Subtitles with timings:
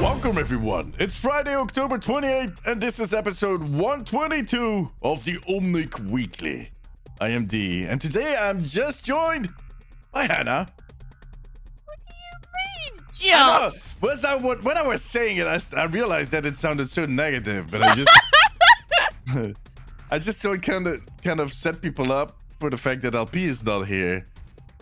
[0.00, 0.94] Welcome, everyone.
[0.98, 6.70] It's Friday, October 28th, and this is episode 122 of the Omnic Weekly.
[7.20, 9.50] I am D, and today I'm just joined
[10.12, 10.73] by Hannah.
[14.02, 17.70] I Was I, when I was saying it, I realized that it sounded so negative,
[17.70, 18.20] but I just,
[20.10, 23.44] I just so kind of kind of set people up for the fact that LP
[23.44, 24.26] is not here.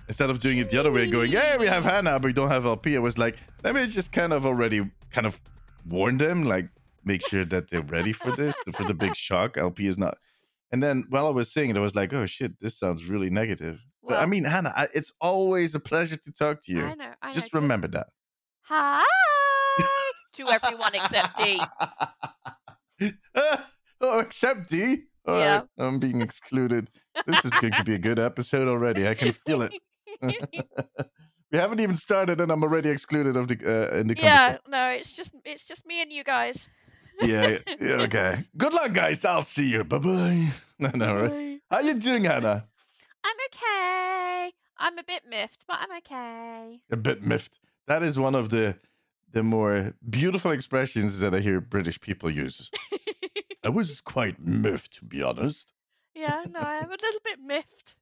[0.08, 2.50] Instead of doing it the other way, going, "Yeah, we have Hannah, but we don't
[2.50, 5.40] have LP," I was like, let me just kind of already kind of
[5.88, 6.68] warn them, like
[7.04, 9.56] make sure that they're ready for this, for the big shock.
[9.56, 10.18] LP is not.
[10.70, 13.30] And then while I was saying it, I was like, "Oh shit, this sounds really
[13.30, 16.84] negative." but I mean, Hannah, I, it's always a pleasure to talk to you.
[16.84, 17.04] I know.
[17.22, 18.08] I know, Just remember that.
[18.74, 19.04] Hi
[20.32, 21.60] to everyone except D.
[24.00, 25.02] oh, except D.
[25.26, 25.58] All Yeah.
[25.58, 26.88] right, I'm being excluded.
[27.26, 29.06] This is going to be a good episode already.
[29.06, 29.74] I can feel it.
[31.52, 34.24] we haven't even started, and I'm already excluded of the uh, in the conversation.
[34.24, 36.70] yeah, no, it's just it's just me and you guys.
[37.20, 38.06] Yeah, yeah.
[38.08, 38.42] Okay.
[38.56, 39.22] Good luck, guys.
[39.26, 39.84] I'll see you.
[39.84, 40.48] Bye bye.
[40.78, 41.28] No, no.
[41.28, 41.60] Right.
[41.70, 42.64] How you doing, Hannah?
[43.22, 44.52] I'm okay.
[44.78, 46.80] I'm a bit miffed, but I'm okay.
[46.90, 47.60] A bit miffed.
[47.86, 48.78] That is one of the
[49.32, 52.70] the more beautiful expressions that I hear British people use.
[53.64, 55.72] I was quite miffed, to be honest.
[56.14, 57.96] yeah, no, I'm a little bit miffed.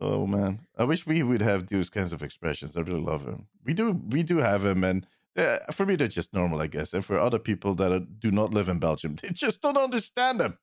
[0.00, 2.76] Oh man, I wish we would have those kinds of expressions.
[2.76, 3.46] I really love them.
[3.64, 6.92] We do, we do have them, and uh, for me, they're just normal, I guess.
[6.92, 10.40] And for other people that are, do not live in Belgium, they just don't understand
[10.40, 10.58] them.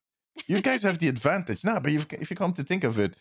[0.48, 3.16] You guys have the advantage now, but you've, if you come to think of it,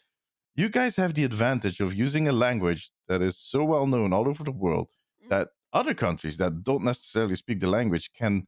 [0.56, 4.28] you guys have the advantage of using a language that is so well known all
[4.28, 4.88] over the world.
[5.31, 8.47] That other countries that don't necessarily speak the language can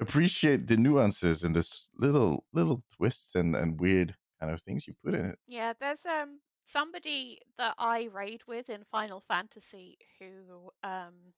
[0.00, 4.94] appreciate the nuances and this little little twists and, and weird kind of things you
[5.04, 5.38] put in it.
[5.46, 11.34] Yeah, there's um somebody that I raid with in Final Fantasy who um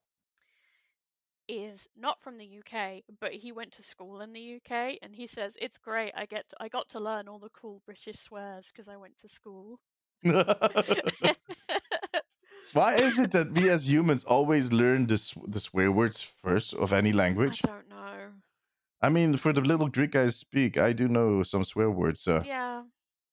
[1.48, 5.26] is not from the UK, but he went to school in the UK, and he
[5.26, 6.12] says it's great.
[6.14, 9.28] I get I got to learn all the cool British swears because I went to
[9.28, 9.80] school.
[12.72, 16.92] Why is it that we as humans always learn this the swear words first of
[16.94, 17.60] any language?
[17.60, 18.42] I don't know.
[19.00, 22.20] I mean, for the little Greek I speak, I do know some swear words.
[22.20, 22.86] So, Yeah.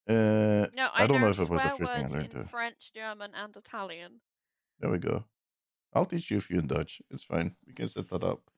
[0.09, 2.31] uh, No, I, I don't know know if it was the first thing I learned,
[2.31, 2.50] in though.
[2.50, 4.22] French, German, and Italian.
[4.79, 5.25] there we go.
[5.94, 7.02] I'll teach you a few in Dutch.
[7.12, 7.57] It's fine.
[7.67, 8.52] We can set that up.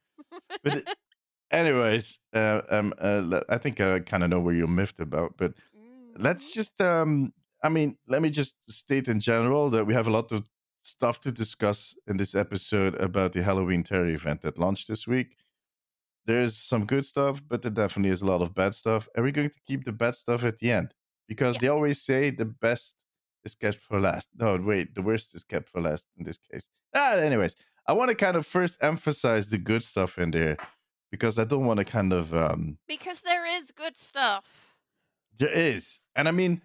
[0.63, 0.89] But it-
[1.51, 5.55] anyways, uh, um, uh, I think I kind of know where you're miffed about, but
[6.17, 6.53] let's Mhm.
[6.53, 7.33] just um
[7.63, 10.47] i mean let me just state in general that we have a lot of
[10.87, 15.35] stuff to discuss in this episode about the halloween terror event that launched this week
[16.25, 19.31] there's some good stuff but there definitely is a lot of bad stuff and we're
[19.31, 20.93] going to keep the bad stuff at the end
[21.27, 21.59] because Yeah.
[21.61, 23.03] they always say the best
[23.43, 26.67] is kept for last no wait the worst is kept for last in this case
[26.93, 27.55] ah, anyways
[27.87, 30.57] i want to kind of first emphasize the good stuff in there
[31.11, 34.75] because i don't want to kind of um because there is good stuff.
[35.39, 36.61] there is, and I mean,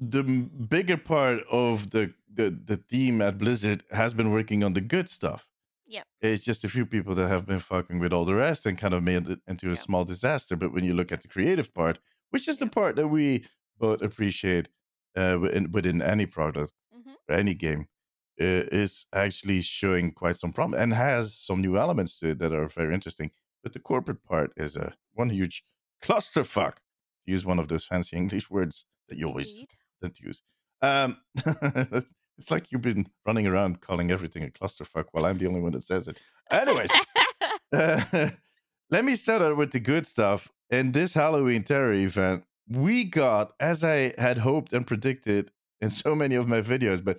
[0.00, 4.80] the bigger part of the, the the team at Blizzard has been working on the
[4.80, 5.46] good stuff.
[5.86, 6.04] Yeah.
[6.20, 8.94] It's just a few people that have been fucking with all the rest and kind
[8.94, 10.56] of made it into a small disaster.
[10.56, 11.98] But when you look at the creative part,
[12.30, 13.44] which is the part that we
[13.76, 14.68] both appreciate
[15.16, 17.88] uh, within, within any product hmm or any game,
[18.40, 22.52] uh, is actually showing quite some promise and has some new elements to it that
[22.52, 23.30] are very interesting.
[23.62, 25.64] But the corporate part is a one huge
[26.02, 26.74] clusterfuck.
[26.76, 29.74] To use one of those fancy English words that you always Indeed.
[30.00, 30.42] Don't use.
[30.82, 31.18] Um,
[32.38, 35.72] it's like you've been running around calling everything a clusterfuck while I'm the only one
[35.72, 36.18] that says it.
[36.50, 36.90] Anyways,
[37.72, 38.00] uh,
[38.90, 40.50] let me start out with the good stuff.
[40.70, 45.50] In this Halloween terror event, we got, as I had hoped and predicted
[45.80, 47.18] in so many of my videos, but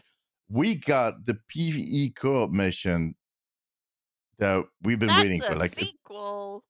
[0.50, 3.16] we got the PVE co-op mission
[4.40, 5.56] that we've been That's waiting for.
[5.56, 6.64] Like, sequel.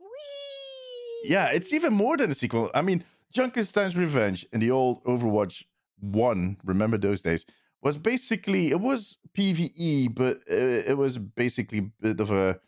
[1.23, 2.71] Yeah, it's even more than a sequel.
[2.73, 3.03] I mean,
[3.35, 5.63] Junkenstein's Revenge in the old Overwatch
[6.01, 7.45] 1, remember those days,
[7.81, 12.59] was basically, it was PvE, but uh, it was basically a bit of a,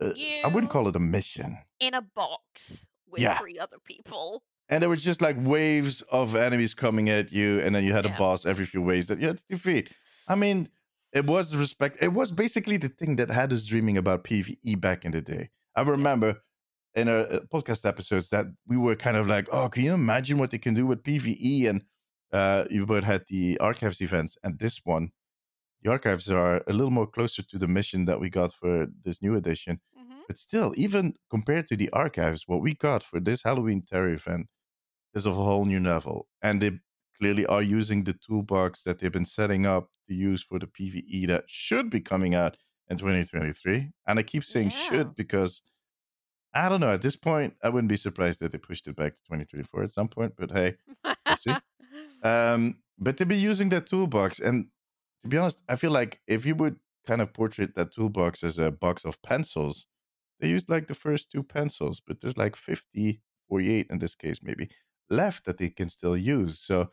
[0.00, 0.10] uh,
[0.44, 1.58] I wouldn't call it a mission.
[1.78, 3.38] in a box with Yeah.
[3.38, 4.42] three other people.
[4.68, 8.06] And there was just like waves of enemies coming at you, and then you had
[8.06, 9.90] a boss every few waves that you had to defeat.
[10.28, 10.68] I mean,
[11.12, 11.96] it was respect.
[12.00, 15.50] It was basically the thing that had us dreaming about PVE back in the day.
[15.74, 16.40] I remember
[16.94, 20.50] in our podcast episodes that we were kind of like, "Oh, can you imagine what
[20.52, 21.82] they can do with PVE?" And
[22.32, 25.12] uh, you both had the archives events, and this one,
[25.82, 29.22] the archives are a little more closer to the mission that we got for this
[29.22, 33.42] new edition hmm But still, even compared to the archives, what we got for this
[33.42, 34.46] Halloween Terror event
[35.14, 36.28] is of a whole new level.
[36.42, 36.72] And they
[37.18, 41.26] clearly are using the toolbox that they've been setting up to use for the PvE
[41.28, 42.56] that should be coming out
[42.88, 43.90] in 2023.
[44.06, 44.70] And I keep saying Yeah.
[44.70, 45.62] should because
[46.54, 46.88] I don't know.
[46.94, 49.92] At this point, I wouldn't be surprised that they pushed it back to 2024 at
[49.92, 50.34] some point.
[50.36, 50.76] But hey,
[51.28, 51.58] We'll see.
[52.22, 54.66] um, but to be using that toolbox, and
[55.22, 58.58] to be honest, I feel like if you would kind of portrait that toolbox as
[58.58, 59.86] a box of pencils,
[60.40, 64.40] they used like the first two pencils, but there's like 50, 48 in this case,
[64.42, 64.70] maybe
[65.10, 66.58] left that they can still use.
[66.58, 66.90] So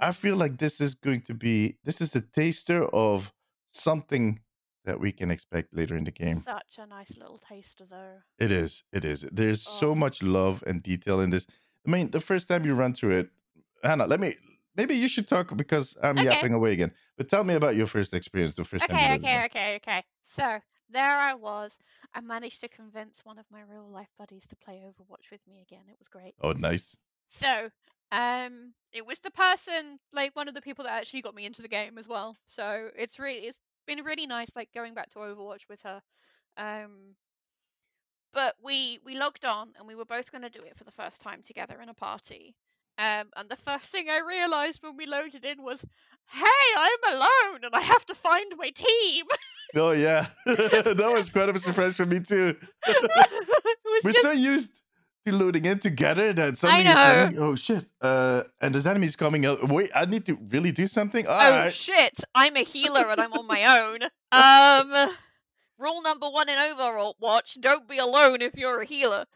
[0.00, 0.40] I feel Mm.
[0.40, 3.32] like this is going to be this is a taster of
[3.70, 4.40] something
[4.84, 6.38] that we can expect later in the game.
[6.38, 8.22] Such a nice little taster, though.
[8.38, 8.82] It is.
[8.92, 9.26] It is.
[9.32, 9.94] There's so Oh.
[9.94, 11.46] much love and detail in this.
[11.86, 13.30] I mean, the first time you run through it,
[13.82, 14.36] Hannah, let me.
[14.78, 16.22] Maybe you should talk because I'm Okay.
[16.22, 16.94] yapping away again.
[17.18, 18.98] But tell me about your first experience, the first time.
[18.98, 20.04] Okay, okay, okay, okay.
[20.22, 21.78] So there I was.
[22.14, 25.60] I managed to convince one of my real life buddies to play Overwatch with me
[25.60, 25.88] again.
[25.88, 26.36] It was great.
[26.40, 26.96] Oh, nice.
[27.26, 27.70] So,
[28.12, 31.62] um, it was the person, like one of the people that actually got me into
[31.62, 32.36] the game as well.
[32.46, 36.02] So it's really, it's been really nice, like going back to Overwatch with her.
[36.56, 37.16] Um,
[38.32, 40.90] but we we logged on and we were both going to do it for the
[40.90, 42.56] first time together in a party.
[42.98, 45.84] Um, and the first thing I realized when we loaded in was,
[46.26, 49.24] "Hey, I'm alone and I have to find my team."
[49.76, 52.56] Oh yeah, that was quite a surprise for me too.
[54.04, 54.80] We're just so used
[55.26, 57.26] to loading in together that suddenly know.
[57.30, 59.68] it's oh shit, uh, and there's enemies coming out.
[59.68, 61.26] Wait, I need to really do something.
[61.26, 61.72] All oh right.
[61.72, 64.00] shit, I'm a healer and I'm on my own.
[64.32, 65.14] Um,
[65.78, 69.26] rule number one in Overwatch: don't be alone if you're a healer.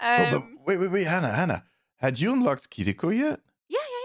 [0.00, 1.64] Oh, Um, wait, wait, wait, Hannah, Hannah,
[1.98, 3.40] had you unlocked Kiriko yet?
[3.68, 4.02] yeah, yeah,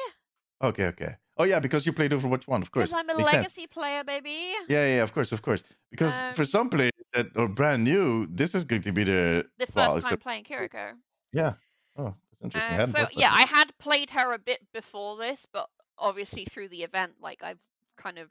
[0.64, 0.68] yeah.
[0.70, 1.16] Okay, okay.
[1.38, 2.92] Oh yeah, because you played Overwatch One, of course.
[2.92, 3.58] because I'm a Makes sense.
[3.58, 4.54] legacy player, baby.
[4.68, 5.64] Yeah, yeah, of course, of course.
[5.90, 9.50] Because for Um, some players that are brand new, this is going to be the
[9.58, 10.98] The first well, time playing Kiriko.
[11.34, 11.54] yeah.
[11.98, 12.80] Oh, that's interesting.
[12.80, 16.84] Um, so yeah, I had played her a bit before this, but obviously through the
[16.84, 17.62] event, like I've
[17.98, 18.30] kind of,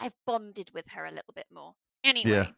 [0.00, 1.74] I've bonded with her a little bit more.
[2.02, 2.48] Anyway,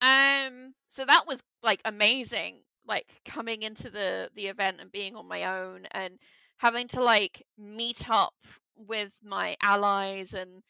[0.00, 0.46] Yeah.
[0.46, 5.28] um, so that was like amazing, like coming into the the event and being on
[5.28, 6.18] my own and
[6.58, 8.34] having to like meet up
[8.76, 10.62] with my allies and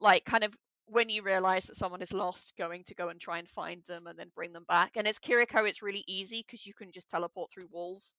[0.00, 3.38] like kind of when you realize that someone is lost going to go and try
[3.38, 6.66] and find them and then bring them back and as kiriko it's really easy because
[6.66, 8.12] you can just teleport through walls.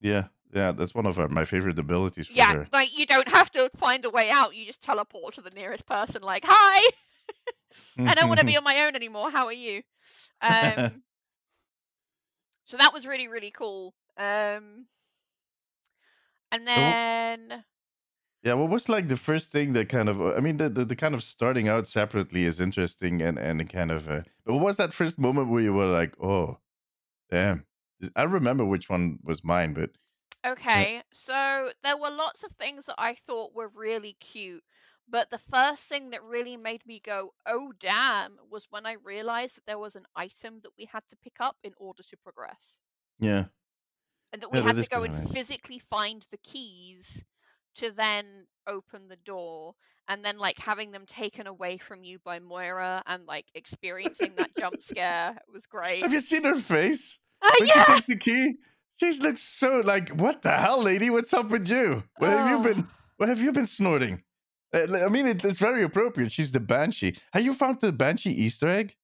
[0.00, 0.24] Yeah,
[0.54, 2.68] yeah, that's one of our, my favorite abilities for yeah her.
[2.72, 5.86] like you don't have to find a way out you just teleport to the nearest
[5.86, 6.80] person like hi
[8.06, 9.82] i don't want to be on my own anymore how are you
[10.42, 11.02] um
[12.64, 14.86] so that was really really cool um
[16.52, 17.64] and then
[18.42, 20.20] Yeah, what was like the first thing that kind of?
[20.20, 23.90] I mean, the, the, the kind of starting out separately is interesting and and kind
[23.90, 24.08] of.
[24.08, 26.58] Uh, but what was that first moment where you were like, oh,
[27.30, 27.66] damn?
[28.16, 29.92] I remember which one was mine, but
[30.44, 34.64] Okay, so there were lots of things that I thought were really cute,
[35.08, 39.56] but the first thing that really made me go, oh damn, was when I realized
[39.56, 42.80] that there was an item that we had to pick up in order to progress.
[43.18, 43.46] yeah,
[44.32, 45.32] And that we Yeah, had that to go and nice.
[45.32, 47.24] physically find the keys
[47.76, 49.74] to then open the door,
[50.08, 54.54] and then like having them taken away from you by Moira and like experiencing that
[54.54, 56.02] jump scare was great.
[56.02, 58.56] have you seen her face Ah, when she takes the key?
[58.96, 61.10] She looks so like, what the hell, lady?
[61.10, 62.04] What's up with you?
[62.18, 62.86] What have you been?
[62.86, 62.90] Oh.
[63.16, 64.22] What have you been snorting?
[64.74, 66.32] Uh, I mean, it, it's very appropriate.
[66.32, 67.16] She's the banshee.
[67.32, 68.96] Have you found the banshee Easter egg?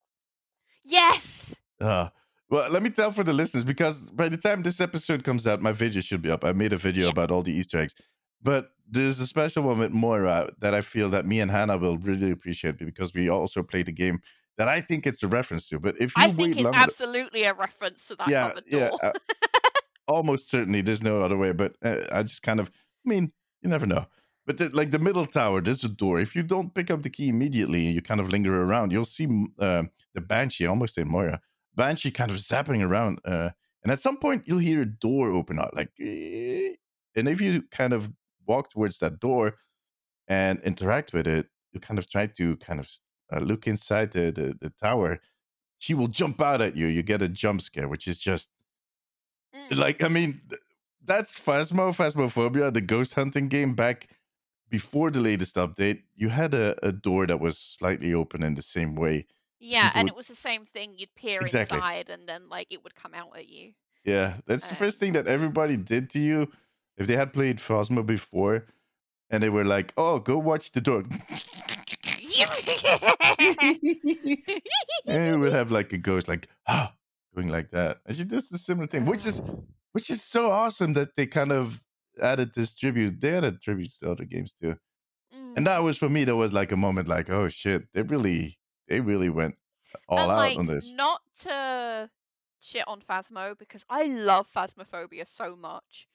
[0.83, 1.55] Yes!
[1.79, 2.09] Uh,
[2.49, 5.61] well, let me tell for the listeners because by the time this episode comes out,
[5.61, 6.43] my video should be up.
[6.43, 7.11] I made a video Yeah.
[7.11, 7.95] about all the Easter eggs.
[8.43, 11.97] But there's a special one with Moira that I feel that me and Hannah will
[11.97, 14.19] really appreciate because we also played a game
[14.57, 15.79] that I think it's a reference to.
[15.79, 19.11] But if you I think it's absolutely a reference to that yeah, yeah, uh,
[20.07, 20.81] almost certainly.
[20.81, 21.51] There's no other way.
[21.51, 22.69] But uh, I just kind of,
[23.05, 24.07] I mean, you never know.
[24.45, 26.19] But the, like the middle tower, there's a door.
[26.19, 29.05] If you don't pick up the key immediately and you kind of linger around, you'll
[29.05, 29.27] see
[29.59, 29.83] uh,
[30.13, 30.65] the banshee.
[30.65, 31.41] I almost say Moira.
[31.75, 33.51] Banshee kind of zapping around, uh,
[33.83, 36.73] and at some point you'll hear a door open up, like, "Eh,"
[37.15, 38.11] and if you kind of
[38.47, 39.57] walk towards that door
[40.27, 42.89] and interact with it, you kind of try to kind of
[43.33, 45.19] uh, look inside the, the the tower.
[45.79, 46.87] She will jump out at you.
[46.87, 48.49] You get a jump scare, which is just
[49.55, 49.77] Mm.
[49.77, 50.61] like I mean, th-
[51.03, 54.07] that's Phasmo, Phasmophobia, the ghost hunting game back
[54.71, 55.99] before the latest update.
[56.15, 59.27] You had a, a door that was slightly open in the same way.
[59.59, 60.95] Yeah, people and would- it was the same thing.
[60.97, 61.77] You'd peer Exactly.
[61.77, 63.73] inside, and then like it would come out at you.
[64.03, 66.51] Yeah, that's the first Um, thing that everybody did to you
[66.97, 68.65] if they had played Phasmo before.
[69.33, 71.05] and they were like, "Oh, go watch the dog."
[75.07, 76.93] and it would have like a ghost like ah
[77.35, 77.99] going like that.
[78.05, 79.41] And she does the similar thing, which is
[79.93, 81.81] which is so awesome that they kind of
[82.21, 83.21] added this tribute.
[83.21, 84.75] They added tributes to other games too.
[85.35, 85.57] Mm.
[85.57, 88.57] And that was for me, that was like a moment like, oh shit, they really
[88.87, 89.55] they really went
[90.09, 90.91] all and out like, on this.
[90.91, 92.09] Not to
[92.59, 96.07] shit on Phasmo because I love Phasmophobia so much.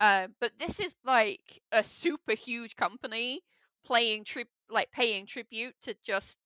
[0.00, 3.42] Uh, but this is like a super huge company
[3.84, 6.38] playing tri- like paying tribute to just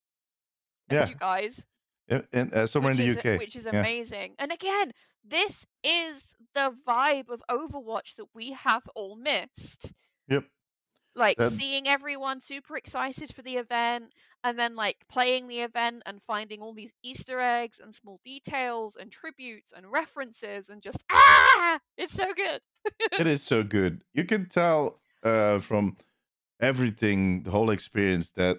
[0.91, 1.07] Yeah.
[1.07, 1.67] few guys.
[2.09, 3.39] And, and uh, somewhere which in the is, UK.
[3.39, 3.79] which is yeah.
[3.81, 4.35] amazing.
[4.39, 4.93] And again,
[5.25, 9.93] this is the vibe of Overwatch that we have all missed.
[10.29, 10.45] Yep.
[11.15, 14.13] Like That- seeing everyone super excited for the event
[14.45, 18.97] and then like playing the event and finding all these Easter eggs and small details
[18.97, 22.61] and tributes and references and just ah it's so good.
[23.19, 24.03] it is so good.
[24.15, 25.97] You can tell uh, from
[26.61, 28.59] everything, the whole experience, that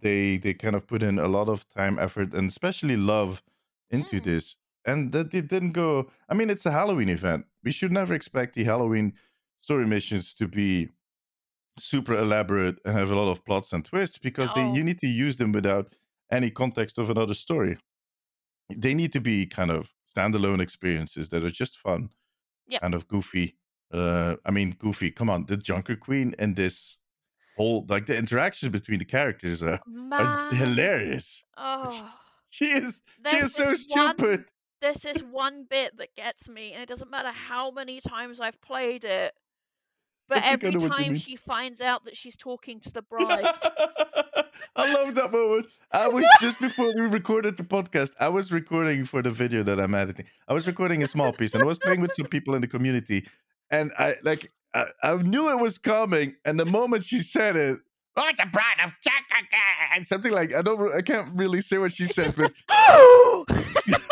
[0.00, 3.42] they they kind of put in a lot of time, effort, and especially love
[3.90, 4.24] into Mm.
[4.24, 6.10] this, and that it didn't go.
[6.28, 7.46] I mean, it's a Halloween event.
[7.64, 9.14] We should never expect the Halloween
[9.60, 10.88] story missions to be
[11.78, 15.06] super elaborate and have a lot of plots and twists because they, you need to
[15.06, 15.94] use them without
[16.32, 17.76] any context of another story.
[18.74, 22.10] They need to be kind of standalone experiences that are just fun,
[22.68, 22.80] Yep.
[22.82, 23.56] kind of goofy.
[23.92, 25.10] Uh, I mean, goofy.
[25.10, 26.98] Come on, the Junker Queen and this
[27.56, 29.80] whole like the interactions between the characters are,
[30.12, 31.44] are hilarious.
[31.56, 32.10] Oh.
[32.50, 34.40] She is she is so stupid.
[34.40, 34.44] one-
[34.80, 39.04] this one bit that gets me, and it doesn't matter how many times I've played
[39.04, 39.34] it.
[40.28, 43.46] But every know what you time she finds out that she's talking to the bride,
[44.76, 45.66] I love that moment.
[45.90, 49.80] I was just before we recorded the podcast, I was recording for the video that
[49.80, 50.26] I'm editing.
[50.46, 52.66] I was recording a small piece and I was playing with some people in the
[52.66, 53.26] community.
[53.70, 56.36] And I like I, I knew it was coming.
[56.44, 57.78] And the moment she said it,
[58.16, 59.46] oh, the bride of Chaka
[59.94, 62.34] and something like I don't I can't really say what she it's said,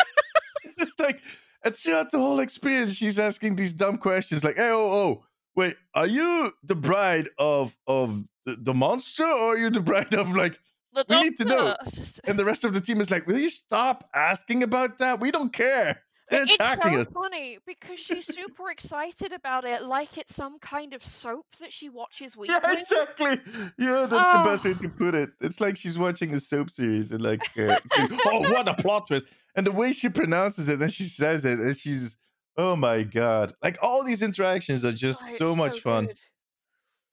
[0.98, 1.04] just oh!
[1.04, 1.22] like
[1.64, 5.24] and throughout the whole experience, she's asking these dumb questions like, "Hey, oh, oh,
[5.56, 10.14] wait, are you the bride of of the, the monster, or are you the bride
[10.14, 10.58] of like?"
[10.94, 11.56] the We need to know.
[11.66, 11.82] doctor.
[11.86, 14.98] It's just- And the rest of the team is like, "Will you stop asking about
[14.98, 15.20] that?
[15.20, 16.02] We don't care.
[16.30, 20.58] They're It's attacking so us." funny because she's super excited about it, like it's some
[20.58, 22.56] kind of soap that she watches weekly.
[22.62, 23.40] Yeah, exactly.
[23.78, 24.82] Yeah, that's the best way Oh.
[24.82, 25.30] to put it.
[25.40, 27.76] It's like she's watching a soap series and like, uh,
[28.26, 29.26] oh, what a plot twist!
[29.56, 32.16] And the way she pronounces it and she says it, and she's,
[32.58, 33.54] oh my god!
[33.62, 36.06] Like all these interactions are just Oh, so much fun.
[36.06, 36.18] good.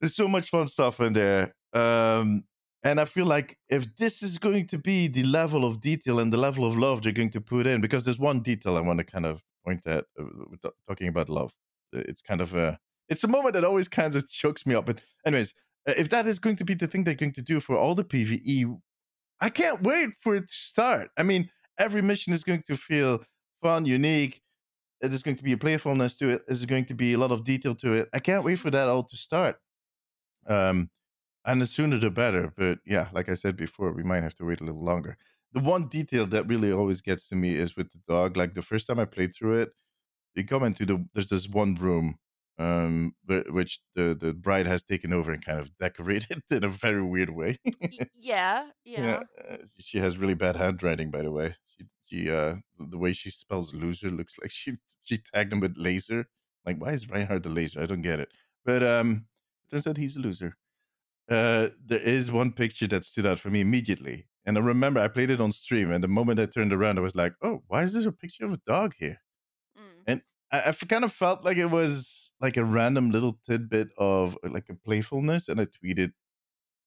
[0.02, 2.44] there's so much fun stuff in there um
[2.84, 6.32] and i feel like if this is going to be the level of detail and
[6.32, 9.00] the level of love they're going to put in because there's one detail i want
[9.00, 11.52] to kind of point at uh, talking about love
[11.94, 12.78] it's kind of a
[13.10, 15.54] it's a moment that always kind of chokes me up but anyways
[15.88, 17.96] uh, if that is going to be the thing they're going to do for all
[17.96, 18.78] the pve
[19.42, 23.24] i can't wait for it to start i mean every mission is going to feel
[23.62, 24.42] fun unique
[25.02, 27.44] there's going to be a playfulness to it there's going to be a lot of
[27.44, 28.10] detail to it.
[28.14, 29.60] I can't wait for that all to start.
[30.48, 30.90] Um
[31.46, 34.46] and the sooner the better but yeah like i said before we might have to
[34.46, 35.18] wait a little longer.
[35.54, 38.62] The one detail that really always gets to me is with the dog like the
[38.64, 39.72] first time i played through it
[40.36, 42.18] you come into the there's this one room
[42.60, 47.04] um which the the bride has taken over and kind of decorated in a very
[47.04, 47.58] weird way.
[47.90, 49.24] Y- yeah, yeah.
[49.50, 51.56] uh, she has really bad handwriting by the way
[52.14, 56.26] she uh the way she spells loser looks like she she tagged him with laser.
[56.66, 57.82] Like why is reinhardt the laser?
[57.82, 58.30] I don't get it.
[58.66, 59.26] But um
[59.70, 60.56] turns out he's a loser.
[61.30, 64.28] Uh there is one picture that stood out for me immediately.
[64.46, 67.02] And i remember i played it on stream and the moment i turned around i
[67.02, 69.20] was like oh why is there a picture of a dog here?
[69.78, 70.22] Mm.
[70.54, 74.76] I kind of felt like it was like a random little tidbit of like a
[74.76, 76.12] playfulness, and I tweeted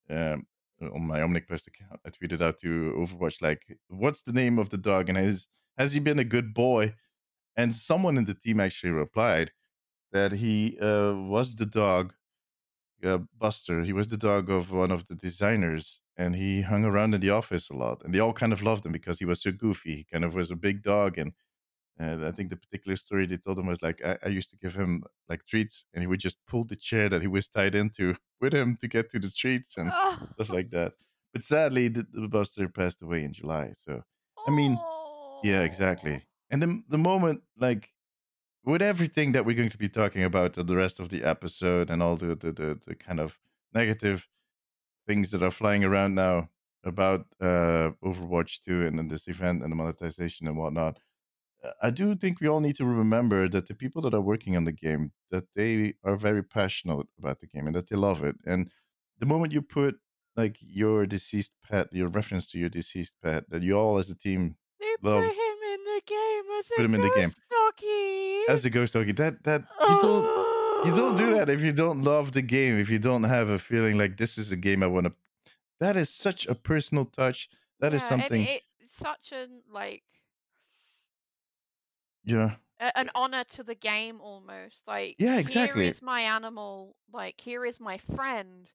[0.08, 0.46] um,
[0.80, 2.00] on my Omniquest account.
[2.04, 5.92] I tweeted out to Overwatch like, "What's the name of the dog?" And has has
[5.94, 6.94] he been a good boy?
[7.56, 9.52] And someone in the team actually replied
[10.12, 12.14] that he uh, was the dog,
[13.04, 13.82] uh, Buster.
[13.82, 17.30] He was the dog of one of the designers, and he hung around in the
[17.30, 18.02] office a lot.
[18.04, 19.96] And they all kind of loved him because he was so goofy.
[19.96, 21.32] He kind of was a big dog, and
[22.00, 24.56] uh, I think the particular story they told him was like, I, I used to
[24.58, 27.74] give him like treats, and he would just pull the chair that he was tied
[27.74, 30.18] into with him to get to the treats and Oh.
[30.34, 30.92] stuff like that.
[31.32, 33.72] But sadly, the, the Buster passed away in July.
[33.74, 34.02] So
[34.46, 34.78] I mean,
[35.42, 36.24] yeah, exactly.
[36.50, 37.92] And the the moment, like,
[38.64, 42.02] with everything that we're going to be talking about the rest of the episode and
[42.02, 43.38] all the the the, the kind of
[43.74, 44.28] negative
[45.06, 46.50] things that are flying around now
[46.84, 51.00] about uh Overwatch 2 and then this event and the monetization and whatnot.
[51.64, 54.56] Uh, I do think we all need to remember that the people that are working
[54.56, 58.22] on the game that they are very passionate about the game and that they love
[58.24, 58.36] it.
[58.46, 58.70] And
[59.18, 59.96] the moment you put
[60.36, 64.14] like your deceased pet, your reference to your deceased pet, that you all as a
[64.14, 67.24] team They Love- put him in the game as Put a him in the game.
[67.24, 68.42] ghost doggy.
[68.48, 69.12] as a ghost doggy.
[69.12, 70.24] That that you don't
[70.86, 71.34] you don't do Oh.
[71.36, 72.78] that if you don't love the game.
[72.78, 75.14] If you don't have a feeling like this is a game I want to.
[75.80, 77.48] That is such a personal touch.
[77.80, 78.42] That is Yeah, something.
[78.46, 80.04] And it's such an like
[82.26, 82.56] yeah.
[82.80, 84.86] a- an honor to the game almost.
[84.86, 85.84] Like Yeah, exactly.
[85.84, 86.96] Here is my animal.
[87.12, 88.72] Like here is my friend,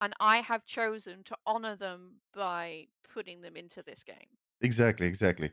[0.00, 4.38] and I have chosen to honor them by putting them into this game.
[4.60, 5.50] Exactly, exactly.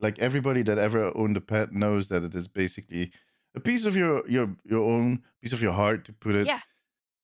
[0.00, 3.12] Like everybody that ever owned a pet knows that it is basically
[3.54, 6.62] a piece of your your your own piece of your heart to put it Yeah.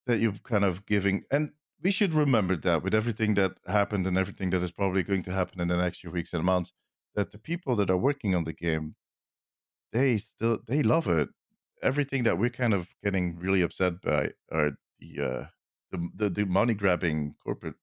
[0.06, 1.24] that you're kind of giving.
[1.30, 5.22] And we should remember that with everything that happened and everything that is probably going
[5.24, 6.72] to happen in the next few weeks and months,
[7.14, 8.96] that the people that are working on the game,
[9.92, 11.28] they still they love it.
[11.82, 15.44] Everything that we're kind of getting really upset by are the uh
[15.90, 17.74] the the, the money grabbing corporate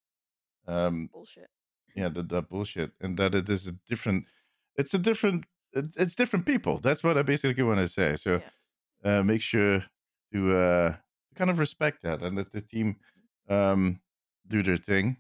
[0.68, 1.48] um Bullshit.
[1.96, 4.26] yeah the, the bullshit and that it is a different
[4.76, 8.42] it's a different it's different people that's what i basically want to say so
[9.04, 9.84] uh make sure
[10.34, 10.96] to uh
[11.36, 12.96] kind of respect that and let the team
[13.50, 14.00] um
[14.48, 15.18] do their thing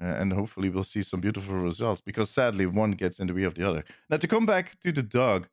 [0.00, 3.42] uh, and hopefully we'll see some beautiful results because sadly one gets in the way
[3.44, 5.48] of the other now to come back to the dog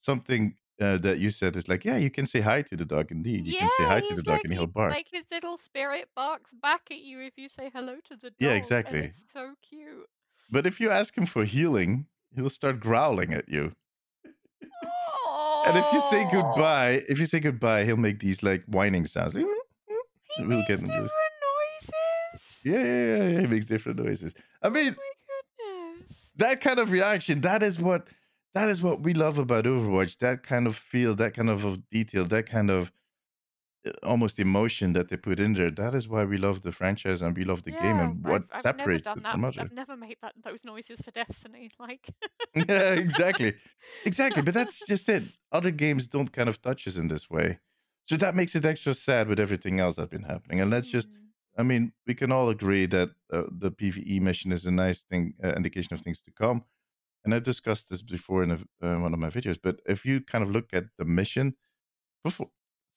[0.00, 3.10] something uh, that you said is like yeah you can say hi to the dog
[3.10, 5.08] indeed you yeah, can say hi to the dog like, and he- he'll bark Like
[5.12, 8.36] his little spirit barks back at you if you say hello to the dog.
[8.38, 9.00] Yeah, exactly.
[9.00, 10.06] it's so cute.
[10.52, 13.72] but if you ask him for healing he'll start growling at you
[15.66, 19.34] And if you say goodbye, if you say goodbye, he'll make these like whining sounds.
[19.34, 19.44] Like,
[20.36, 21.12] he we'll makes get different this.
[21.48, 22.62] noises.
[22.64, 24.34] yeah, yeah, yeah, he makes different noises.
[24.62, 26.30] I mean, Oh my goodness.
[26.36, 28.08] that kind of reaction, that is what
[28.54, 30.18] that is what we love about Overwatch.
[30.18, 32.92] That kind of feel, that kind of of detail, that kind of
[33.86, 35.70] uh, almost emotion that they put in there.
[35.70, 38.48] That is why we love the franchise and we love the game and what I've,
[38.52, 39.44] I've separates it from that.
[39.44, 39.62] other.
[39.62, 41.70] I've never made that those noises for Destiny.
[41.78, 42.08] Like,
[42.54, 43.54] yeah, exactly.
[44.04, 44.42] Exactly.
[44.42, 45.22] But that's just it.
[45.52, 47.60] Other games don't kind of touch us in this way.
[48.04, 50.60] So that makes it extra sad with everything else that's been happening.
[50.60, 54.50] And let's just, mm, I mean, we can all agree that uh, the PVE mission
[54.52, 56.64] is a nice thing, uh, indication of things to come.
[57.28, 59.58] And I've discussed this before in a, uh, one of my videos.
[59.62, 61.56] But if you kind of look at the mission,
[62.24, 62.48] before,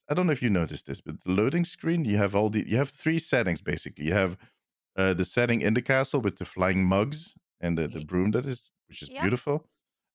[0.08, 2.66] I don't know if you noticed this, but the loading screen, you have all the,
[2.66, 4.06] you have three settings basically.
[4.06, 4.38] You have
[4.96, 8.46] uh, the setting in the castle with the flying mugs and the, the broom that
[8.46, 9.20] is, which is Yeah.
[9.20, 9.68] beautiful.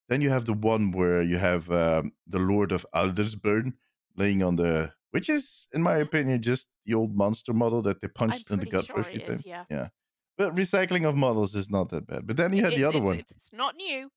[0.09, 3.73] Then you have the one where you have um, the Lord of Adlersbrunn
[4.15, 6.01] laying on the, which is, in my Mhm.
[6.07, 9.19] opinion, just the old monster model that they punched in the gut for a few
[9.21, 9.43] times.
[9.45, 9.65] yeah.
[9.69, 9.89] yeah.
[10.37, 12.27] But recycling of models is not that bad.
[12.27, 13.19] But then you It- had the other it's- one.
[13.19, 14.11] It's, it's not new.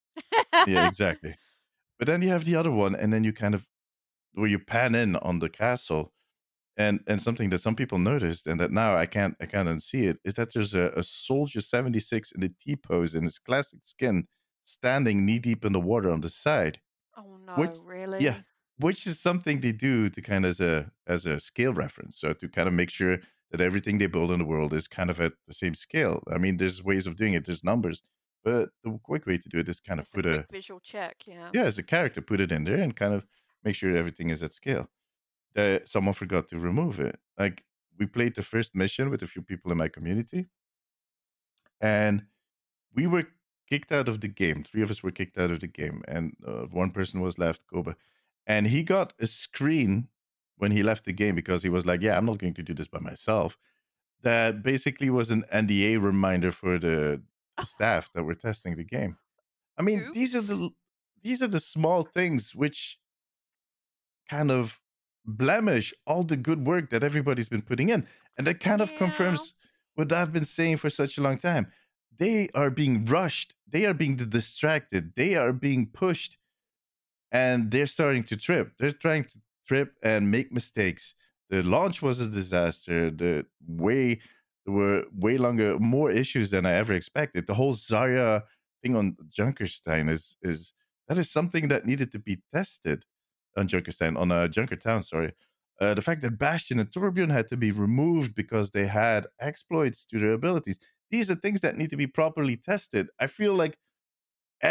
[0.66, 1.34] yeah, exactly.
[1.98, 3.66] But then you have the other one, and then you kind of
[4.34, 6.12] where you pan in on the castle,
[6.76, 10.04] and and something that some people noticed, and that now I can't I can't unsee
[10.10, 13.38] it, is that there's a, a soldier seventy six in the T pose in his
[13.38, 14.26] classic skin,
[14.64, 16.80] standing knee deep in the water on the side,
[17.16, 18.34] Oh no, Which- really?
[18.78, 22.32] which is something they do to kind of as a as a scale reference, so
[22.32, 23.18] to kind of make sure
[23.50, 26.22] that everything they build in the world is kind of at the same scale.
[26.32, 28.02] I mean, there's ways of doing it, there's numbers,
[28.44, 30.46] but the quick way to do it is kind of It's a put a quick
[30.50, 31.50] visual check, yeah.
[31.52, 33.26] yeah, as a character, put it in there and kind of
[33.64, 34.88] make sure everything is at scale.
[35.54, 37.18] That someone forgot to remove it.
[37.38, 37.64] Like
[37.98, 40.48] we played the first mission with a few people in my community,
[41.80, 42.26] and
[42.94, 43.26] we were
[43.68, 44.64] kicked out of the game.
[44.64, 47.66] Three of us were kicked out of the game, and uh, one person was left,
[47.66, 47.96] Koba,
[48.46, 50.08] and he got a screen
[50.60, 52.74] when he left the game because he was like, "Yeah, I'm not going to do
[52.74, 53.56] this by myself."
[54.22, 57.22] That basically was an NDA reminder for the
[57.56, 57.64] the ah.
[57.64, 59.18] staff that were testing the game.
[59.78, 60.70] I mean, these are the
[61.22, 62.98] these are the small things which
[64.28, 64.80] kind of
[65.24, 68.98] blemish all the good work that everybody's been putting in, and that kind of Yeah.
[68.98, 69.54] confirms
[69.94, 71.70] what I've been saying for such a long time.
[72.18, 73.54] They are being rushed.
[73.66, 75.14] They are being distracted.
[75.16, 76.38] They are being pushed,
[77.32, 78.74] and they're starting to trip.
[78.78, 79.38] They're trying to
[79.70, 81.04] trip and make mistakes.
[81.50, 82.98] The launch was a disaster.
[83.24, 83.34] The
[83.66, 84.20] way
[84.64, 87.46] there were way longer, more issues than I ever expected.
[87.46, 88.42] The whole Zarya
[88.82, 89.06] thing on
[89.38, 90.58] Junkerstein is is
[91.06, 92.98] that is something that needed to be tested
[93.58, 95.00] on Junkerstein on uh, Junkertown.
[95.12, 95.32] Sorry,
[95.80, 100.04] uh, the fact that Bastion and Torbjorn had to be removed because they had exploits
[100.06, 100.78] to their abilities.
[101.12, 103.04] These are things that need to be properly tested.
[103.24, 103.74] I feel like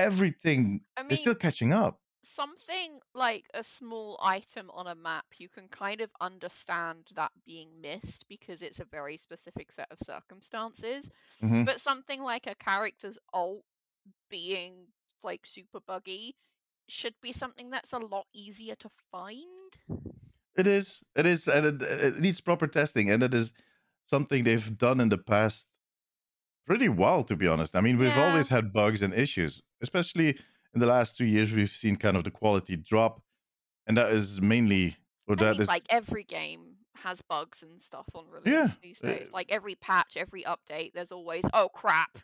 [0.08, 0.62] everything
[0.98, 1.96] I is mean, still catching up.
[2.24, 7.82] Something like a small item on a map, you can kind of understand that being
[7.82, 11.10] missed because it's a very specific set of circumstances.
[11.42, 11.66] Mhm.
[11.66, 13.66] But something like a character's alt
[14.30, 14.90] being
[15.24, 16.38] like super buggy
[16.90, 19.78] should be something that's a lot easier to find.
[20.58, 21.04] It is.
[21.16, 23.10] It is, and it, it needs proper testing.
[23.10, 23.54] And it is
[24.06, 25.68] something they've done in the past
[26.66, 27.76] pretty well, to be honest.
[27.76, 28.18] I mean, we've Yeah.
[28.18, 30.40] always had bugs and issues, especially
[30.74, 31.52] in the last two years.
[31.52, 33.22] We've seen kind of the quality drop,
[33.88, 37.82] and that is mainly, or I that mean, is, like every game has bugs and
[37.82, 39.30] stuff on release Yeah, these uh, days.
[39.32, 42.20] Like every patch, every update, there's always oh crap.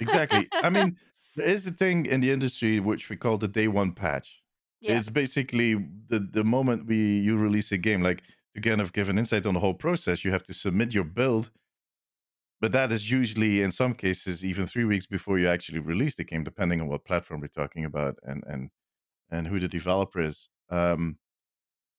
[0.00, 0.48] exactly.
[0.62, 0.98] I mean,
[1.36, 4.42] there is a thing in the industry which we call the day one patch.
[4.80, 5.74] yeah, It's basically
[6.08, 8.22] the the moment we you release a game, like
[8.54, 11.04] to kind of give an insight on the whole process, you have to submit your
[11.04, 11.50] build.
[12.62, 16.24] But that is usually, in some cases, even three weeks before you actually release the
[16.24, 18.70] game, depending on what platform we're talking about and and
[19.30, 20.48] and who the developer is.
[20.70, 21.18] Um,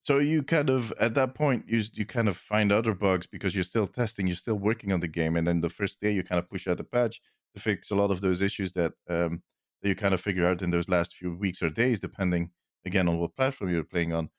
[0.03, 3.55] so you kind of at that point you you kind of find other bugs because
[3.55, 6.23] you're still testing, you're still working on the game, and then the first day you
[6.23, 7.21] kind of push out the patch
[7.55, 9.43] to fix a lot of those issues that um,
[9.81, 12.51] that you kind of figure out in those last few weeks or days, depending
[12.85, 14.29] again on what platform you're playing on.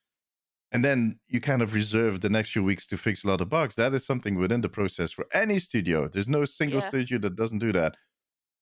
[0.75, 3.49] And then you kind of reserve the next few weeks to fix a lot of
[3.49, 3.77] bugs.
[3.77, 6.09] That is something within the process for any studio.
[6.09, 6.89] There's no single Yeah.
[6.89, 7.97] studio that doesn't do that.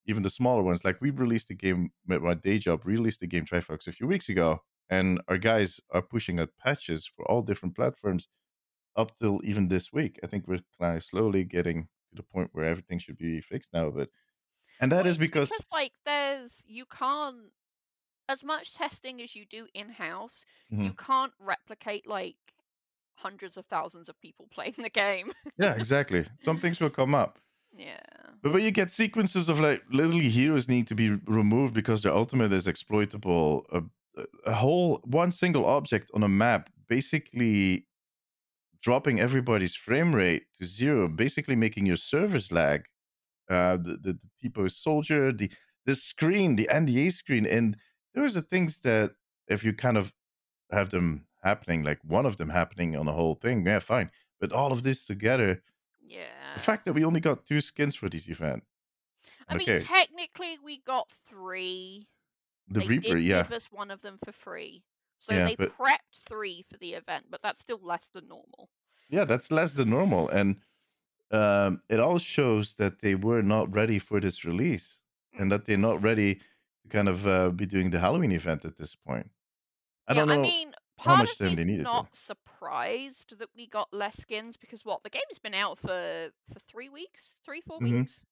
[0.07, 0.85] Even the smaller ones.
[0.85, 4.07] Like we released a game with my day job, released the game Trifox a few
[4.09, 8.29] weeks ago, and our guys are pushing out patches for all different platforms
[8.97, 10.21] up till even this week.
[10.25, 13.73] I think we're kind of slowly getting to the point where everything should be fixed
[13.73, 13.91] now.
[13.91, 14.11] But
[14.81, 17.53] and that Well, is because, because like there's you can't
[18.29, 20.97] as much testing as you do in house, you Mhm.
[20.99, 22.37] can't replicate like
[23.17, 25.33] hundreds of thousands of people playing the game.
[25.59, 26.27] yeah, exactly.
[26.41, 27.39] Some things will come up.
[27.77, 28.01] yeah.
[28.43, 32.15] But when you get sequences of like literally heroes need to be removed because their
[32.15, 33.83] ultimate is exploitable, a,
[34.47, 37.87] a whole one single object on a map basically
[38.81, 42.87] dropping everybody's frame rate to zero, basically making your servers lag.
[43.51, 45.51] Uh, the the, the typo soldier, the
[45.85, 47.77] the screen, the NDA screen, and
[48.15, 49.13] those are things that
[49.49, 50.13] if you kind of
[50.71, 54.11] have them happening, like one of them happening on the whole thing, yeah, fine.
[54.41, 55.63] But all of this together,
[56.07, 56.55] Yeah.
[56.55, 58.65] the fact that we only got two skins for this event.
[59.49, 62.09] I mean, technically, we got three.
[62.69, 63.43] The they Reaper, did yeah.
[63.43, 64.83] give us one of them for free.
[65.19, 68.71] So Yeah, they but- prepped three for the event, but that's still less than normal.
[69.09, 70.29] Yeah, that's less than normal.
[70.31, 70.57] And
[71.31, 75.01] um, it all shows that they were not ready for this release
[75.39, 76.41] and that they're not ready
[76.83, 79.31] to kind of uh, be doing the Halloween event at this point.
[80.09, 80.35] I yeah, don't know.
[80.35, 83.93] I mean, how part much of time me they needed, not surprised that we got
[83.93, 87.91] less skins because what the game's been out for for three weeks, three four Mhm.
[88.01, 88.25] weeks,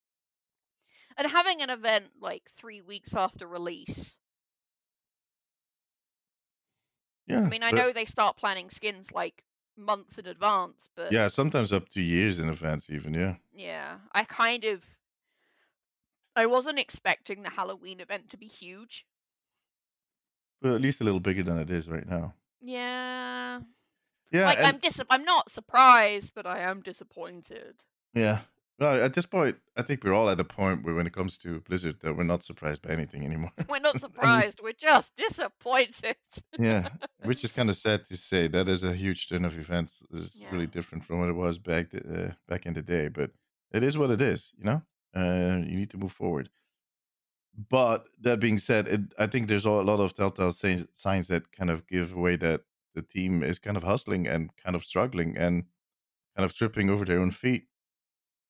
[1.17, 4.15] and having an event like three weeks after release.
[7.27, 7.41] yeah.
[7.41, 9.43] I mean, I but- know they start planning skins like
[9.77, 13.13] months in advance, but Yeah, sometimes up to years in advance, even.
[13.13, 13.35] Yeah.
[13.53, 14.83] Yeah, I kind of.
[16.35, 19.05] I wasn't expecting the Halloween event to be huge.
[20.61, 22.35] But at least a little bigger than it is right now.
[22.61, 23.61] Yeah,
[24.31, 24.45] Yeah.
[24.45, 25.01] like and- I'm dis.
[25.09, 27.75] I'm not surprised, but I am disappointed.
[28.13, 28.41] yeah.
[28.79, 31.37] Well, at this point, I think we're all at a point where when it comes
[31.39, 33.51] to Blizzard, that we're not surprised by anything anymore.
[33.69, 34.59] We're not surprised.
[34.63, 36.15] We're just disappointed.
[36.57, 36.89] yeah,
[37.23, 38.47] which is kind of sad to say.
[38.47, 39.97] That is a huge turn of events.
[40.11, 43.29] It's really different from what it was back uh, back in the day, but
[43.71, 44.51] it is what it is.
[44.57, 44.81] You know,
[45.15, 46.49] uh, you need to move forward.
[47.69, 51.69] But that being said, it, I think there's a lot of telltale signs, that kind
[51.69, 52.61] of give away that
[52.95, 55.65] the team is kind of hustling and kind of struggling and
[56.35, 57.67] kind of tripping over their own feet.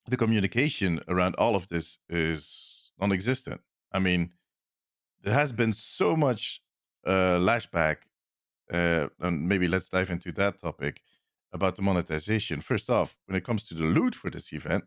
[0.07, 3.61] The communication around all of this is non-existent.
[3.91, 4.31] I mean,
[5.23, 6.61] there has been so much
[7.05, 7.97] uh, lashback,
[8.71, 11.01] uh, and maybe let's dive into that topic
[11.53, 12.61] about the monetization.
[12.61, 14.85] First off, when it comes to the loot for this event,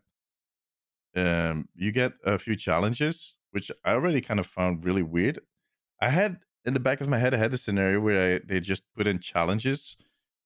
[1.15, 5.39] um, you get a few challenges, which I already kind of found really weird.
[6.01, 8.59] I had in the back of my head, I had a scenario where I, they
[8.59, 9.97] just put in challenges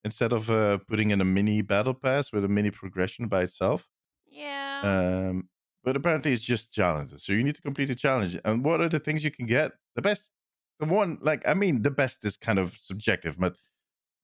[0.03, 3.87] instead of uh, putting in a mini battle pass with a mini progression by itself.
[4.27, 4.81] Yeah.
[4.83, 5.49] Um,
[5.83, 7.23] but apparently it's just challenges.
[7.23, 8.37] So you need to complete a challenge.
[8.45, 9.71] And what are the things you can get?
[9.95, 10.31] The best,
[10.79, 13.55] the one, like, I mean, the best is kind of subjective, but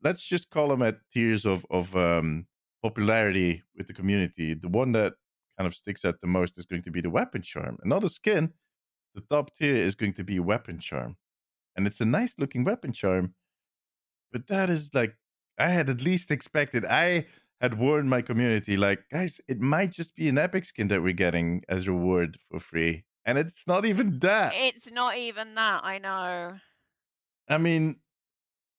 [0.03, 2.45] let's just call them at tiers of, of um,
[2.83, 4.53] popularity with the community.
[4.53, 5.13] The one that
[5.57, 7.77] kind of sticks out the most is going to be the weapon charm.
[7.81, 8.53] And not a skin.
[9.13, 11.17] The top tier is going to be weapon charm.
[11.75, 13.33] And it's a nice looking weapon charm.
[14.31, 15.15] But that is like,
[15.57, 16.85] I had at least expected.
[16.85, 17.27] I
[17.61, 21.13] had warned my community, like, guys, it might just be an epic skin that we're
[21.13, 23.05] getting as reward for free.
[23.25, 24.53] And it's not even that.
[24.55, 25.83] it's not even that.
[25.83, 26.59] I know.
[27.49, 27.97] I mean,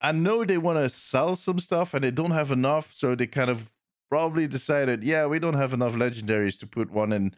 [0.01, 2.93] I know they want to sell some stuff and they don't have enough.
[2.93, 3.73] So they kind of
[4.11, 7.35] probably decided, yeah, we don't have enough legendaries to put one in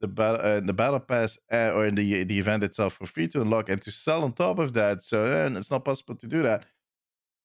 [0.00, 3.28] the, battle uh, the battle pass uh, or in the, the event itself for free
[3.28, 5.02] to unlock and to sell on top of that.
[5.02, 6.66] So uh, it's not possible to do that.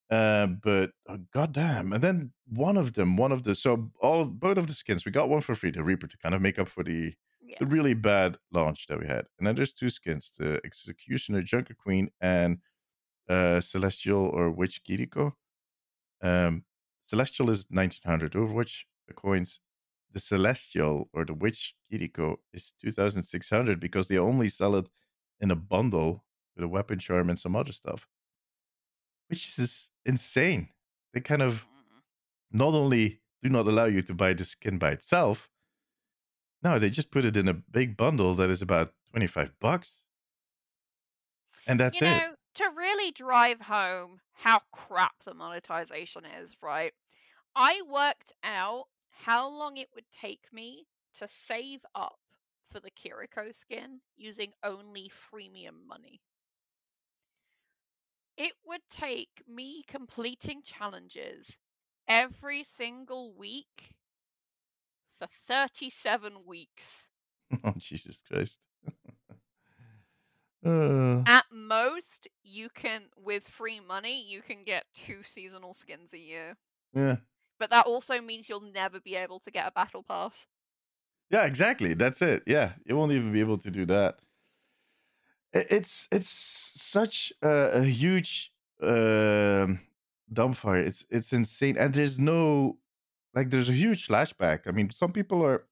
[0.09, 1.91] Uh, but oh, goddamn!
[1.91, 5.11] And then one of them, one of the so all both of the skins, we
[5.11, 7.57] got one for free, the Reaper, to kind of make up for the Yeah.
[7.59, 9.25] the really bad launch that we had.
[9.37, 12.59] And then there's two skins: the Executioner Junker Queen and
[13.29, 15.33] uh Celestial or Witch Kiriko.
[16.21, 16.63] Um,
[17.07, 18.33] Celestial is 1900.
[18.33, 19.59] Overwatch the coins.
[20.13, 24.87] The Celestial or the Witch Kiriko is 2600 because they only sell it
[25.39, 26.23] in a bundle
[26.55, 28.07] with a weapon charm and some other stuff,
[29.29, 30.69] which is insane.
[31.13, 31.65] They kind of
[32.51, 35.49] not only do not allow you to buy the skin by itself,
[36.63, 40.01] no, they just put it in a big bundle that is about 25 bucks.
[41.67, 42.09] And that's you it.
[42.09, 46.93] know, to really drive home how crap the monetization is, right?
[47.55, 48.85] I worked out
[49.23, 50.85] how long it would take me
[51.17, 52.19] to save up
[52.63, 56.21] for the Kiriko skin using only freemium money.
[58.37, 61.57] It would take me completing challenges
[62.07, 63.95] every single week
[65.17, 67.09] for 37 weeks.
[67.63, 68.59] oh, Jesus Christ.
[70.67, 76.17] Uh, At most, you can, with free money, you can get two seasonal skins a
[76.19, 76.57] year.
[76.93, 77.17] yeah.
[77.59, 80.47] But that also means you'll never be able to get a battle pass.
[81.29, 81.93] Yeah, exactly.
[81.93, 82.43] That's it.
[82.47, 84.19] Yeah, you won't even be able to do that.
[85.53, 89.79] It's it's such a, a huge um
[90.31, 90.85] dumbfire.
[90.85, 92.79] It's it's insane, and there's no
[93.33, 94.67] like there's a huge flashback.
[94.67, 95.67] I mean, some people are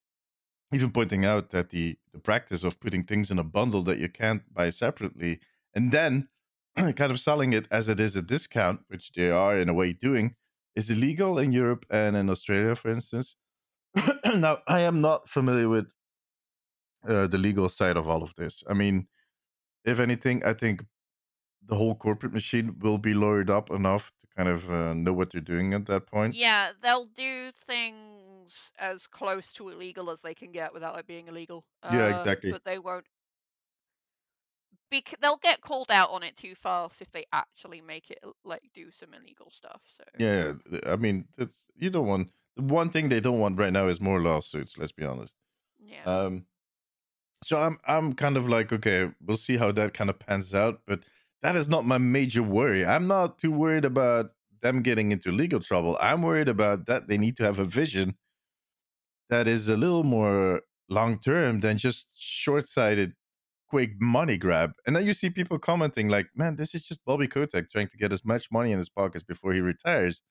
[0.75, 4.09] even pointing out that the the practice of putting things in a bundle that you
[4.09, 5.39] can't buy separately,
[5.73, 6.29] and then
[6.75, 9.93] kind of selling it as it is a discount, which they are in a way
[9.93, 10.35] doing,
[10.75, 13.35] is illegal in Europe and in Australia, for instance.
[14.35, 15.87] now, I am not familiar with
[17.07, 18.63] uh, the legal side of all of this.
[18.69, 19.07] I mean,
[19.85, 20.83] if anything, I think
[21.65, 25.31] the whole corporate machine will be lawyered up enough to kind of uh, know what
[25.31, 26.35] they're doing at that point.
[26.35, 28.24] Yeah, they'll do things
[28.77, 31.65] as close to illegal as they can get without it being illegal.
[31.87, 32.55] Yeah, Uh, exactly.
[32.55, 33.07] But they won't.
[34.89, 38.71] Bec- they'll get called out on it too fast if they actually make it like
[38.73, 39.81] do some illegal stuff.
[39.85, 40.53] So Yeah,
[40.85, 43.99] I mean, it's you don't want the one thing they don't want right now is
[43.99, 44.77] more lawsuits.
[44.77, 45.35] Let's be honest.
[45.79, 46.47] yeah, Um,
[47.43, 50.81] so I'm I'm kind of like, okay, we'll see how that kind of pans out,
[50.87, 51.03] but
[51.41, 52.85] that is not my major worry.
[52.85, 55.97] I'm not too worried about them getting into legal trouble.
[56.01, 58.17] I'm worried about that they need to have a vision
[59.29, 63.13] that is a little more long term than just short sighted,
[63.69, 64.73] quick money grab.
[64.85, 67.97] And then you see people commenting like, "Man, this is just Bobby Kotick trying to
[67.97, 70.21] get as much money in his pockets before he retires."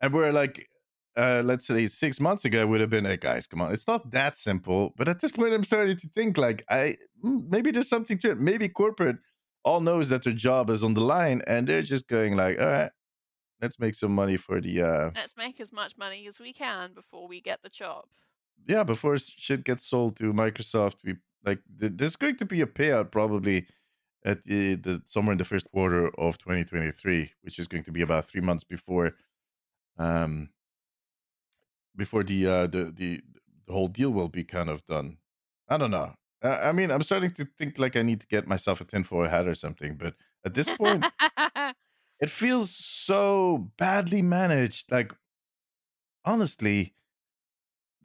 [0.00, 0.68] And we're like,
[1.16, 3.86] uh, let's say six months ago, I would have been like, guys, come on, it's
[3.86, 4.94] not that simple.
[4.96, 8.32] But at this point, I'm starting to think like, I mm, maybe there's something to
[8.32, 8.40] it.
[8.40, 9.16] Maybe corporate
[9.64, 12.66] all knows that their job is on the line, and they're just going like, all
[12.66, 12.90] right,
[13.60, 16.92] let's make some money for the uh, let's make as much money as we can
[16.94, 18.04] before we get the job.
[18.66, 23.10] yeah, before shit gets sold to Microsoft, we like there's going to be a payout
[23.10, 23.66] probably
[24.24, 28.02] at the, the somewhere in the first quarter of 2023, which is going to be
[28.02, 29.14] about three months before
[29.98, 30.50] um
[31.96, 33.20] before the uh the the,
[33.66, 35.18] the whole deal will be kind of done.
[35.68, 36.14] I don't know.
[36.42, 39.28] I, I mean, I'm starting to think like I need to get myself a tinfoil
[39.28, 41.06] hat or something, but at this point,
[42.20, 44.90] it feels so badly managed.
[44.90, 45.12] Like,
[46.24, 46.94] honestly,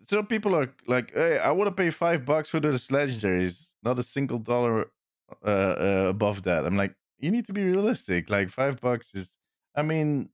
[0.04, 4.00] some people are like, "Hey, I want to pay five bucks for those legendaries, not
[4.00, 4.92] a single dollar
[5.44, 8.30] uh, uh, above that." I'm like, you need to be realistic.
[8.30, 9.38] Like, five bucks is,
[9.76, 10.30] I mean,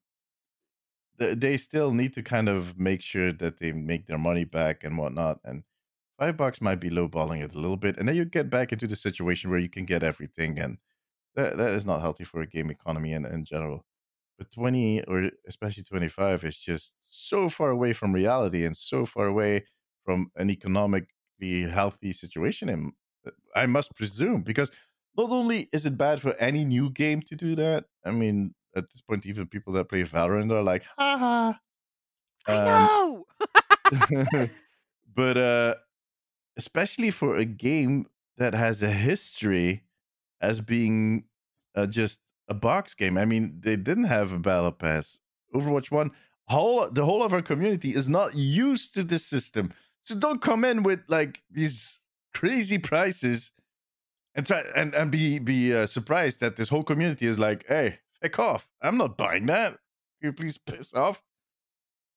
[1.20, 4.84] th- they still need to kind of make sure that they make their money back
[4.84, 5.40] and whatnot.
[5.44, 5.64] And
[6.20, 8.88] five bucks might be lowballing it a little bit, and then you get back into
[8.88, 10.78] the situation where you can get everything, and
[11.36, 13.86] that that is not healthy for a game economy in, in general.
[14.38, 19.06] But twenty or especially twenty five is just so far away from reality and so
[19.06, 19.66] far away
[20.04, 22.70] from an economically healthy situation.
[22.70, 22.94] In
[23.56, 24.72] I must presume because
[25.18, 27.86] not only is it bad for any new game to do that.
[28.06, 31.60] I mean, at this point, even people that play Valorant are like, "Ha ha."
[32.48, 33.26] Um, I know.
[35.16, 35.76] but uh
[36.58, 38.06] especially for a game
[38.38, 39.84] that has a history
[40.42, 41.24] as being
[41.76, 45.20] uh, just a box game i mean they didn't have a battle pass
[45.54, 46.12] overwatch 1
[46.48, 50.66] whole the whole of our community is not used to this system so don't come
[50.66, 52.00] in with like these
[52.34, 53.52] crazy prices
[54.36, 58.00] and try and, and be be uh, surprised that this whole community is like hey
[58.22, 59.72] heck off i'm not buying that
[60.20, 61.22] Can you please piss off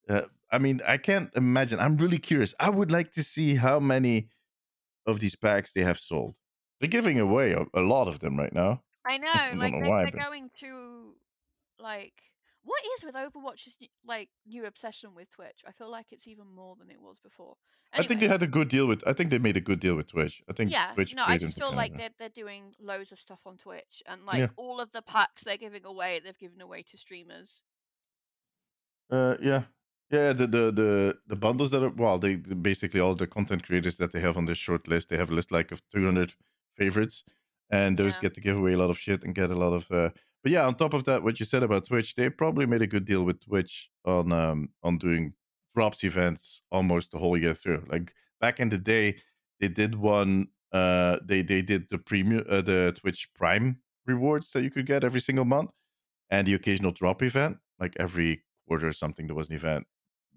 [0.08, 1.80] uh, I mean, I can't imagine.
[1.80, 2.54] I'm really curious.
[2.60, 4.28] I would like to see how many
[5.06, 6.36] of these packs they have sold.
[6.84, 8.82] They're giving away a, a lot of them right now.
[9.06, 9.26] I know.
[9.32, 11.14] don't Like know they, why, they're but- going to
[11.78, 12.12] like
[12.62, 15.62] What is with Overwatch's like new obsession with Twitch?
[15.66, 17.56] I feel like it's even more than it was before.
[17.94, 19.02] Anyway, I think they had a good deal with.
[19.06, 20.42] I think they made a good deal with Twitch.
[20.46, 21.14] I think yeah, Twitch.
[21.14, 24.38] No, I just feel like they're they're doing loads of stuff on Twitch, and like
[24.38, 24.48] yeah.
[24.56, 27.62] all of the packs they're giving away, they've given away to streamers.
[29.10, 29.62] Uh, yeah,
[30.10, 30.32] yeah.
[30.34, 34.12] The the the the bundles that are well, they basically all the content creators that
[34.12, 35.08] they have on this short list.
[35.08, 36.34] They have a list like of 200
[36.76, 37.24] favorites,
[37.70, 38.22] and those yeah.
[38.22, 39.90] get to give away a lot of shit and get a lot of.
[39.90, 40.10] Uh,
[40.42, 42.86] but yeah, on top of that, what you said about Twitch, they probably made a
[42.86, 45.32] good deal with Twitch on um on doing
[45.74, 47.84] drops events almost the whole year through.
[47.90, 49.16] Like back in the day,
[49.60, 50.48] they did one.
[50.72, 55.04] Uh, they they did the premium, uh, the Twitch Prime rewards that you could get
[55.04, 55.70] every single month,
[56.30, 59.26] and the occasional drop event, like every quarter or something.
[59.26, 59.86] There was an event.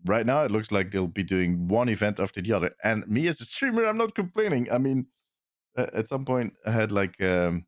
[0.06, 2.72] Right now, it looks like they'll be doing one event after the other.
[2.84, 4.72] And me as a streamer, I'm not complaining.
[4.72, 5.08] I mean,
[5.78, 7.66] at some point, I had like um,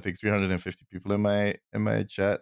[0.00, 2.40] think 350 people in my in my chat,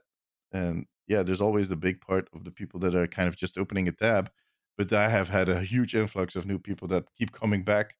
[0.52, 3.58] and yeah, there's always the big part of the people that are kind of just
[3.58, 4.30] opening a tab
[4.78, 7.94] but I have had a huge influx of new people that keep coming back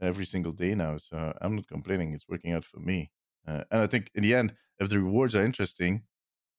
[0.00, 0.96] every single day now.
[0.98, 2.14] So I'm not complaining.
[2.14, 3.10] It's working out for me.
[3.46, 6.04] Uh, and I think in the end, if the rewards are interesting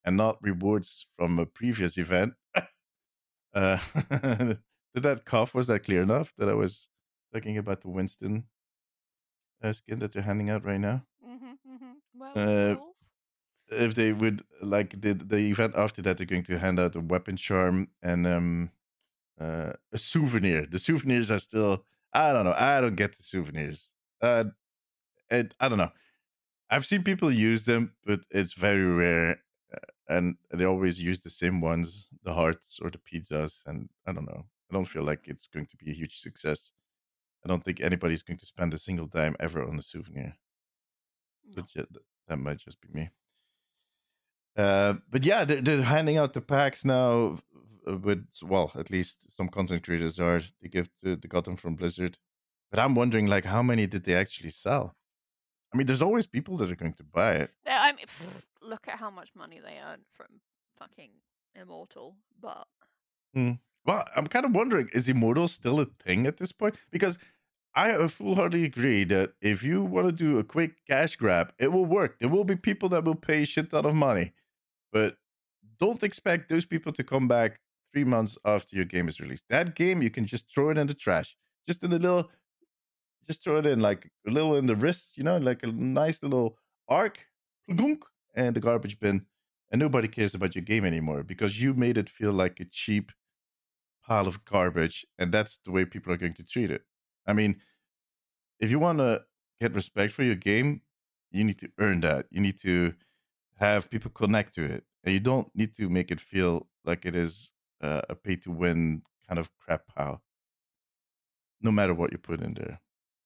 [0.05, 2.33] and not rewards from a previous event,
[3.53, 3.79] uh,
[4.93, 5.53] did that cough?
[5.55, 6.87] Was that clear enough that I was
[7.33, 8.45] talking about the Winston
[9.63, 11.03] uh, skin that they're handing out right now?
[11.27, 11.93] Mm-hmm, mm-hmm.
[12.19, 12.75] Well, uh,
[13.69, 17.01] if they would like the the event after that, they're going to hand out a
[17.01, 18.71] weapon charm and um
[19.39, 20.65] uh, a souvenir.
[20.65, 21.83] The souvenirs are still.
[22.13, 22.55] I don't know.
[22.57, 23.91] I don't get the souvenirs.
[24.21, 24.45] Uh,
[25.29, 25.91] and I don't know.
[26.69, 29.41] I've seen people use them, but it's very rare,
[29.73, 29.77] uh,
[30.09, 33.59] and they always use the same ones, the hearts or the pizzas.
[33.65, 34.45] And I don't know.
[34.69, 36.71] I don't feel like it's going to be a huge success.
[37.43, 40.35] I don't think anybody's going to spend a single dime ever on a souvenir.
[41.45, 41.53] No.
[41.55, 41.83] But yeah,
[42.27, 43.09] that might just be me.
[44.55, 47.37] Uh, but yeah, they're, they're, handing out the packs now
[47.87, 50.41] uh, with well, at least some content creators are.
[50.61, 52.17] They give the, they got them from Blizzard,
[52.71, 54.95] but I'm wondering like how many did they actually sell?
[55.73, 57.51] I mean, there's always people that are going to buy it.
[57.67, 58.05] I mean,
[58.61, 60.41] look at how much money they earn from
[60.79, 61.11] fucking
[61.55, 62.67] Immortal, but.
[63.33, 63.53] Hmm.
[63.87, 66.75] Well, I'm kind of wondering, is Immortal still a thing at this point?
[66.91, 67.17] Because
[67.73, 71.71] I uh, full-heartedly agree that if you want to do a quick cash grab, it
[71.71, 72.19] will work.
[72.19, 74.33] There will be people that will pay shit ton of money,
[74.91, 75.17] but
[75.79, 77.61] don't expect those people to come back
[77.93, 79.45] three months after your game is released.
[79.49, 82.29] That game, you can just throw it in the trash, just in a little,
[83.25, 86.21] just throw it in like a little in the wrist, you know, like a nice
[86.21, 86.57] little
[86.89, 87.19] arc,
[88.35, 89.25] and the garbage bin,
[89.71, 93.11] and nobody cares about your game anymore because you made it feel like a cheap
[94.07, 96.83] pile of garbage, and that's the way people are going to treat it.
[97.27, 97.61] I mean,
[98.59, 99.23] if you want to
[99.59, 100.81] get respect for your game,
[101.31, 102.25] you need to earn that.
[102.31, 102.93] You need to
[103.57, 107.15] have people connect to it, and you don't need to make it feel like it
[107.15, 110.21] is uh, a pay to win kind of crap pile.
[111.61, 112.79] No matter what you put in there.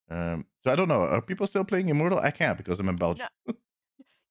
[0.10, 1.02] Um, so I don't know.
[1.02, 2.20] Are people still playing Immortal?
[2.20, 3.28] I can't because I'm in Belgium.
[3.48, 3.54] No,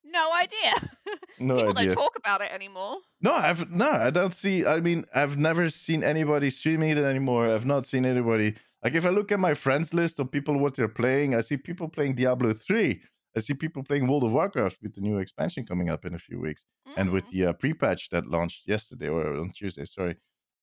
[0.05, 0.91] no idea.
[1.39, 1.87] no people idea.
[1.87, 2.99] don't talk about it anymore.
[3.21, 3.91] No, I've no.
[3.91, 4.67] I don't see.
[4.67, 7.49] I mean, I've never seen anybody streaming it anymore.
[7.49, 8.57] I've not seen anybody.
[8.83, 11.57] Like if I look at my friends list of people what they're playing, I see
[11.57, 13.03] people playing Diablo three.
[13.37, 16.19] I see people playing World of Warcraft with the new expansion coming up in a
[16.19, 16.95] few weeks, mm.
[16.97, 17.31] and with mm.
[17.31, 19.85] the uh, pre-patch that launched yesterday or on Tuesday.
[19.85, 20.17] Sorry,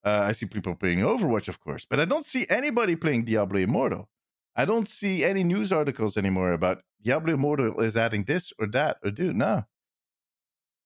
[0.04, 3.60] uh, I see people playing Overwatch, of course, but I don't see anybody playing Diablo
[3.60, 4.10] Immortal.
[4.58, 8.98] I don't see any news articles anymore about Diablo Immortal is adding this or that
[9.04, 9.64] or do no.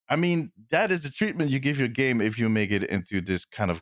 [0.09, 3.21] I mean, that is the treatment you give your game if you make it into
[3.21, 3.81] this kind of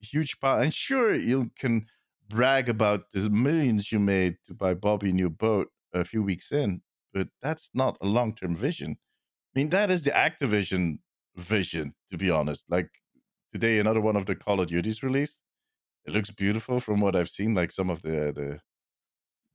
[0.00, 0.60] huge pile.
[0.60, 1.86] And sure, you can
[2.28, 6.52] brag about the millions you made to buy Bobby a new boat a few weeks
[6.52, 8.96] in but that's not a long term vision.
[9.54, 10.98] I mean, that is the Activision
[11.36, 12.64] vision, to be honest.
[12.68, 12.88] Like
[13.52, 15.38] today, another one of the Call of Duties released.
[16.06, 17.54] It looks beautiful from what I've seen.
[17.54, 18.60] Like some of the the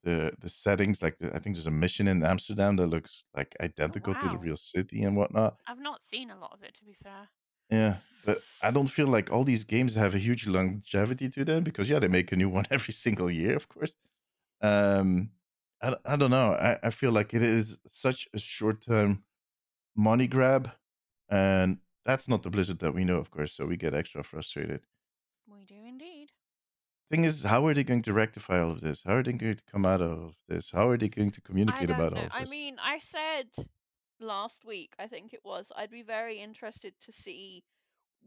[0.08, 3.54] the the settings, like the, I think there's a mission in Amsterdam that looks like
[3.60, 4.22] oh, identical wow.
[4.22, 5.58] to the real city and whatnot.
[5.68, 7.28] I've not seen a lot of it, to be fair.
[7.70, 11.64] Yeah, but I don't feel like all these games have a huge longevity to them
[11.64, 13.96] because yeah, they make a new one every single year, of course.
[14.62, 15.32] Um,
[15.82, 16.54] I, I don't know.
[16.54, 19.24] I, I feel like it is such a short term
[19.94, 20.72] money grab,
[21.30, 23.52] and that's not the Blizzard that we know, of course.
[23.52, 24.82] So we get extra frustrated.
[27.10, 27.26] We do indeed.
[27.26, 29.04] Thing is, how are they going to rectify all of this?
[29.06, 30.72] How are they going to come out of this?
[30.72, 32.20] How are they going to communicate about know.
[32.20, 32.48] all of this?
[32.48, 33.48] I mean, I said
[34.20, 37.64] last week, I think it was, I'd be very interested to see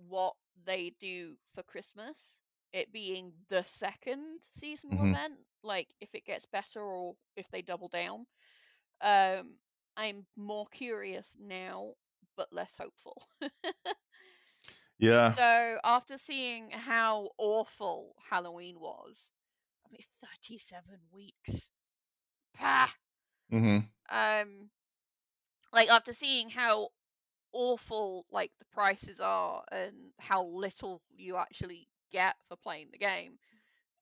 [0.09, 2.39] what they do for Christmas
[2.73, 5.15] it being the second seasonal mm-hmm.
[5.15, 8.27] event, like if it gets better or if they double down.
[9.01, 9.55] Um,
[9.97, 11.95] I'm more curious now,
[12.37, 13.23] but less hopeful.
[15.01, 15.37] Yeah.
[15.37, 19.31] So after seeing how awful Halloween was,
[19.87, 21.71] I mean, 37 weeks.
[22.55, 22.93] Pah!
[23.51, 24.71] hmm Um,
[25.73, 26.89] like after seeing how
[27.53, 33.39] awful like the prices are and how little you actually get for playing the game,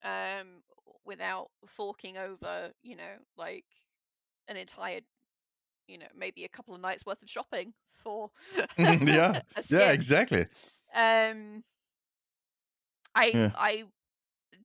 [0.05, 0.63] um,
[1.05, 3.67] without forking over, you know, like
[4.49, 5.01] an entire,
[5.89, 8.31] you know, maybe a couple of nights worth of shopping for
[8.79, 9.41] yeah.
[9.71, 9.93] Yeah.
[9.93, 10.47] Exactly.
[10.95, 11.65] Um,
[13.15, 13.53] I Yeah.
[13.57, 13.85] I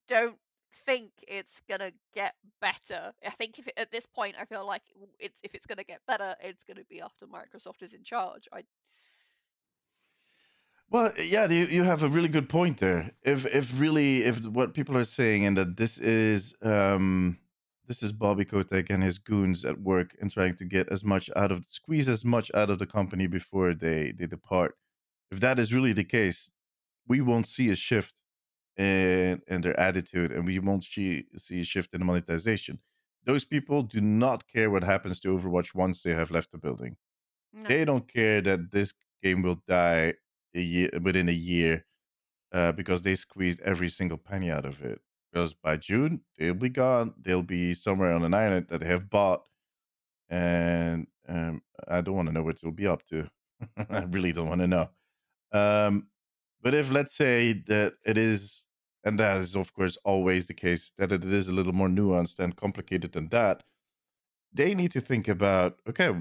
[0.08, 0.40] don't
[0.86, 3.14] think it's gonna get better.
[3.26, 4.84] I think if it, at this point, I feel like
[5.20, 8.48] it's if it's gonna get better, it's gonna be after Microsoft is in charge.
[8.52, 8.64] I
[10.90, 13.12] Well, yeah, you, you have a really good point there.
[13.24, 17.40] If if really if what people are saying and that this is um
[17.88, 21.30] this is Bobby Kotick and his goons at work and trying to get as much
[21.36, 24.76] out of squeeze as much out of the company before they they depart.
[25.34, 26.40] If that is really the case,
[27.12, 28.16] we won't see a shift
[28.78, 31.10] in in their attitude and we won't see
[31.46, 32.76] see a shift in the monetization.
[33.30, 36.98] Those people do not care what happens to Overwatch once they have left the building
[37.54, 37.68] no.
[37.68, 40.16] they don't care that this game will die
[40.56, 41.86] a year within a year
[42.52, 45.00] uh, because they squeezed every single penny out of it.
[45.32, 47.14] Because by June they'll be gone.
[47.20, 49.48] They'll be somewhere on an island that they have bought,
[50.30, 53.30] and um, I don't want to know what they'll be up to.
[53.90, 54.90] I really don't want to know.
[55.54, 56.08] Um,
[56.62, 58.64] but if let's say that it is,
[59.04, 62.40] and that is of course always the case, that it is a little more nuanced
[62.40, 63.64] and complicated than that,
[64.54, 66.14] they need to think about okay,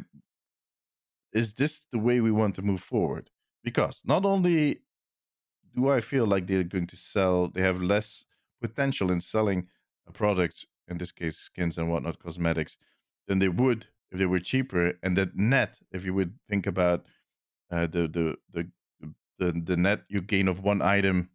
[1.33, 3.31] is this the way we want to move forward?
[3.65, 4.81] Because not only
[5.75, 8.27] do I feel like they're going to sell, they have less
[8.61, 9.69] potential in selling
[10.07, 12.77] a product, in this case, skins and whatnot, cosmetics,
[13.27, 14.95] than they would if they were cheaper.
[15.03, 17.07] And that net, if you would think about
[17.71, 18.69] uh, the, the the
[19.39, 21.31] the the net you gain of one item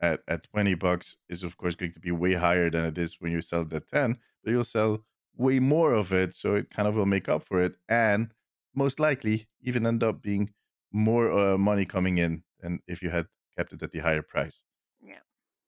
[0.00, 3.20] at at twenty bucks is of course going to be way higher than it is
[3.20, 5.04] when you sell it at ten, but you'll sell
[5.36, 8.32] way more of it, so it kind of will make up for it, and
[8.74, 10.50] most likely even end up being
[10.92, 13.26] more uh, money coming in than if you had
[13.56, 14.64] kept it at the higher price.
[15.02, 15.20] Yeah.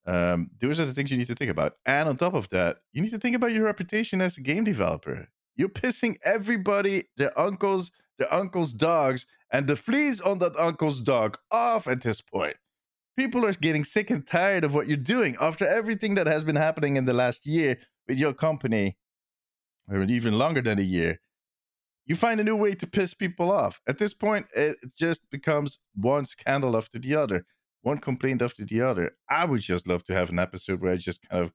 [0.07, 1.77] Um, those are the things you need to think about.
[1.87, 4.65] And on top of that, you need to think about your reputation as a game
[4.65, 5.29] developer.
[5.57, 11.39] You're pissing everybody, their uncles, their uncle's dogs, and the fleas on that uncle's dog
[11.51, 12.57] off at this point.
[13.17, 16.57] People are getting sick and tired of what you're doing after everything that has been
[16.57, 17.79] happening in the last year
[18.09, 18.97] with your company,
[19.89, 21.21] or even longer than a year
[22.07, 23.81] you find a new way to piss people off.
[23.87, 27.47] At this point, it just becomes one scandal after the other,
[27.83, 29.13] one complaint after the other.
[29.31, 31.53] I would just love to have an episode where I just kind of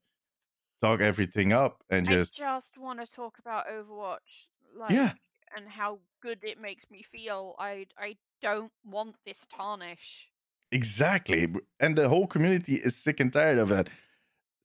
[0.81, 5.13] talk everything up and just I just want to talk about Overwatch, like, Yeah.
[5.55, 7.55] And how good it makes me feel.
[7.59, 10.29] I I don't want this tarnish.
[10.71, 11.47] exactly.
[11.79, 13.89] And the whole community is sick and tired of that.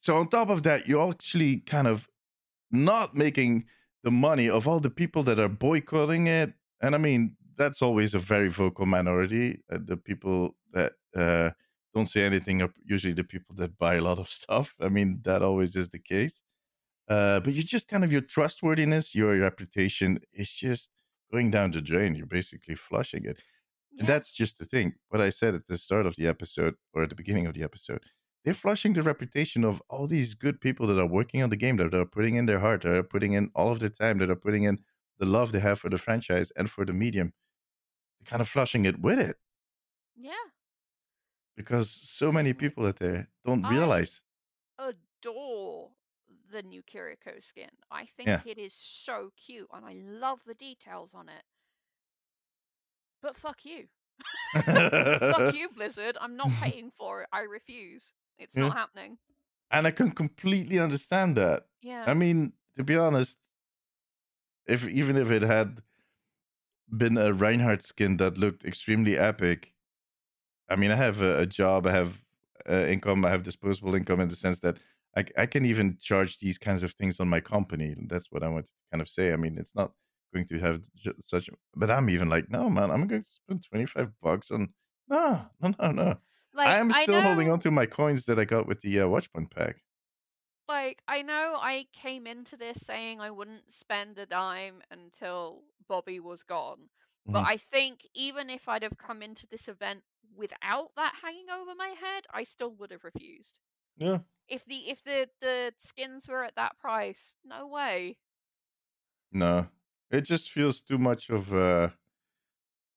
[0.00, 2.08] So on top of that, you're actually kind of
[2.70, 3.66] not making
[4.02, 6.54] the money of all the people that are boycotting it.
[6.80, 9.60] And I mean, that's always a very vocal minority.
[9.72, 11.50] Uh, the people that uh,
[11.94, 14.74] don't say anything are usually the people that buy a lot of stuff.
[14.80, 16.42] I mean, that always is the case.
[17.08, 20.90] Uh, but you just kind of your trustworthiness, your reputation is just
[21.32, 22.14] going down the drain.
[22.14, 23.40] You're basically flushing it.
[23.98, 24.94] And that's just the thing.
[25.08, 27.62] What I said at the start of the episode or at the beginning of the
[27.62, 28.02] episode,
[28.44, 31.76] they're flushing the reputation of all these good people that are working on the game,
[31.76, 34.30] that are putting in their heart, that are putting in all of their time, that
[34.30, 34.78] are putting in
[35.18, 37.32] the love they have for the franchise and for the medium.
[38.18, 39.36] They're kind of flushing it with it
[40.16, 40.32] yeah.
[41.56, 44.22] because so many people out there don't I- realize.
[44.78, 45.91] adore
[46.52, 47.70] the new Kiriko skin.
[47.90, 48.40] I think Yeah.
[48.46, 51.42] it is so cute and I love the details on it.
[53.22, 53.88] But fuck you.
[54.54, 56.16] fuck you, Blizzard.
[56.20, 57.28] I'm not paying for it.
[57.32, 58.12] I refuse.
[58.38, 58.68] It's Yeah.
[58.68, 59.18] not happening.
[59.70, 61.66] And I can completely understand that.
[61.80, 62.04] Yeah.
[62.06, 63.38] I mean, to be honest,
[64.66, 65.82] if even if it had
[66.88, 69.72] been a Reinhardt skin that looked extremely epic,
[70.68, 72.22] I mean, I have a, a job, I have
[72.68, 74.78] uh, income, I have disposable income in the sense that
[75.16, 77.94] I, I can even charge these kinds of things on my company.
[78.08, 79.32] That's what I wanted to kind of say.
[79.32, 79.92] I mean, it's not
[80.34, 80.82] going to have
[81.20, 84.72] such, but I'm even like, no, man, I'm going to spend 25 bucks on,
[85.08, 86.18] no, no, no, no.
[86.52, 89.00] like I am I still holding on to my coins that I got with the
[89.00, 89.82] uh, Watchpoint pack.
[90.68, 96.20] like I know I came into this saying I wouldn't spend a dime until Bobby
[96.20, 96.88] was gone.
[97.30, 97.46] But Mhm.
[97.46, 100.04] I think even if I'd have come into this event
[100.34, 103.60] without that hanging over my head, I still would have refused.
[103.96, 104.20] Yeah.
[104.48, 108.18] If the if the the skins were at that price, no way.
[109.32, 109.68] No,
[110.10, 111.90] it just feels too much of uh,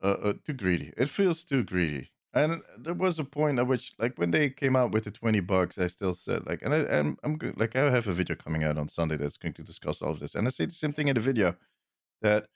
[0.02, 0.94] uh, uh too greedy.
[0.98, 2.12] It feels too greedy.
[2.34, 5.40] And there was a point at which, like, when they came out with the twenty
[5.40, 7.58] bucks, I still said, like, and I, I'm, I'm good.
[7.58, 10.20] Like, I have a video coming out on Sunday that's going to discuss all of
[10.20, 11.56] this, and I say the same thing in the video
[12.22, 12.48] that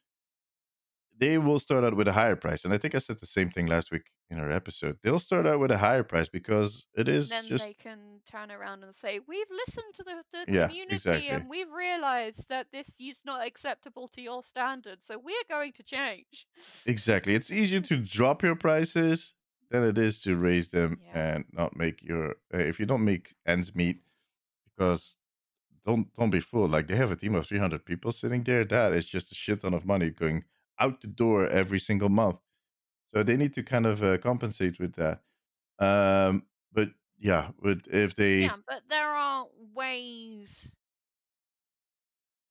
[1.20, 2.63] they will start out with a higher price.
[2.65, 4.97] And I think I said the same thing last week in our episode.
[5.03, 7.99] They'll start out with a higher price because it is then just they can
[8.30, 11.30] turn around and say, "We've listened to the, the Yeah, community exactly.
[11.30, 15.84] and we've realized that this is not acceptable to your standards, so we're going to
[15.84, 16.47] change."
[16.86, 17.36] exactly.
[17.36, 19.34] It's easier to drop your prices
[19.72, 21.34] than it is to raise them Yeah.
[21.36, 22.32] and not make your.
[22.53, 23.97] Uh, if you don't make ends meet,
[24.65, 25.15] because
[25.86, 26.72] don't don't be fooled.
[26.72, 28.63] Like they have a team of 300 people sitting there.
[28.65, 30.43] That is just a shit ton of money going
[30.80, 32.40] out the door every single month.
[33.08, 35.22] So they need to kind of uh, compensate with that.
[35.80, 40.72] Um, but yeah, but if they Yeah, but there are ways.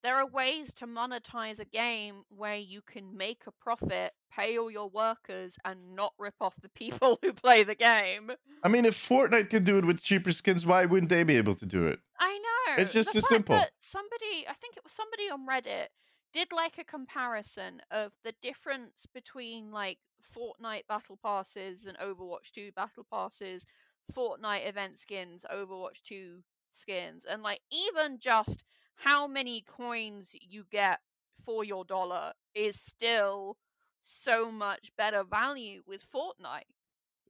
[0.04, 4.70] There are ways to monetize a game where you can make a profit, pay all
[4.70, 8.30] your workers, and not rip off the people who play the game.
[8.62, 11.56] I mean, if Fortnite can do it with cheaper skins, why wouldn't they be able
[11.56, 11.98] to do it?
[12.18, 12.82] I know.
[12.82, 13.60] It's just the as fact simple.
[13.80, 15.88] Somebody, I think it was somebody on Reddit,
[16.32, 22.72] did like a comparison of the difference between like Fortnite battle passes and Overwatch 2
[22.72, 23.64] battle passes,
[24.12, 28.64] Fortnite event skins, Overwatch 2 skins, and like even just
[28.96, 31.00] how many coins you get
[31.44, 33.56] for your dollar is still
[34.00, 36.68] so much better value with Fortnite.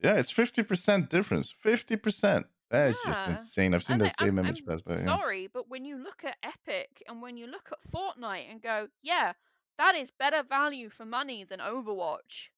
[0.03, 1.51] Yeah, it's 50% difference.
[1.51, 2.45] 50%.
[2.71, 3.73] That is just insane.
[3.73, 4.93] I've seen And that I- I'm, same image I'm pass by.
[4.93, 5.03] Yeah.
[5.03, 8.89] sorry, but when you look at Epic and when you look at Fortnite and go,
[9.01, 9.33] yeah,
[9.77, 12.49] that is better value for money than Overwatch.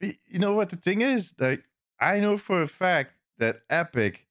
[0.00, 1.34] You know what the thing is?
[1.38, 1.64] Like,
[2.00, 4.26] I know for a fact that Epic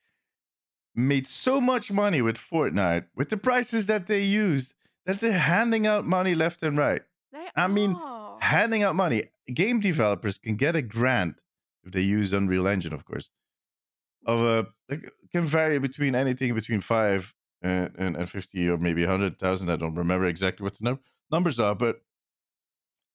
[0.96, 4.74] made so much money with Fortnite with the prices that they used
[5.06, 7.04] that they're handing out money left and right.
[7.32, 7.96] They I mean,
[8.42, 9.30] handing out money.
[9.54, 11.40] Game developers can get a grant
[11.84, 13.32] if they use Unreal Engine, of course.
[14.30, 19.04] Of a like, can vary between anything between five and, and, and fifty or maybe
[19.06, 19.72] hundred thousand.
[19.72, 21.00] I don't remember exactly what the num-
[21.32, 21.96] numbers are, but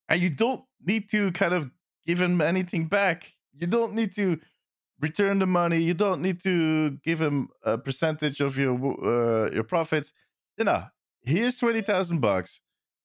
[0.08, 1.70] and you don't need to kind of
[2.04, 3.32] give him anything back.
[3.52, 4.38] You don't need to
[5.00, 5.78] return the money.
[5.78, 10.12] You don't need to give him a percentage of your uh, your profits.
[10.58, 10.82] You know,
[11.22, 12.60] here's twenty thousand bucks.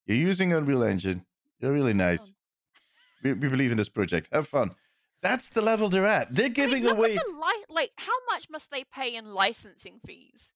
[0.07, 1.25] You're using Unreal Engine.
[1.59, 2.33] You're really nice.
[3.23, 4.29] We, we believe in this project.
[4.31, 4.75] Have fun.
[5.21, 6.33] That's the level they're at.
[6.33, 7.15] They're I mean, giving away.
[7.15, 10.53] The li- like, how much must they pay in licensing fees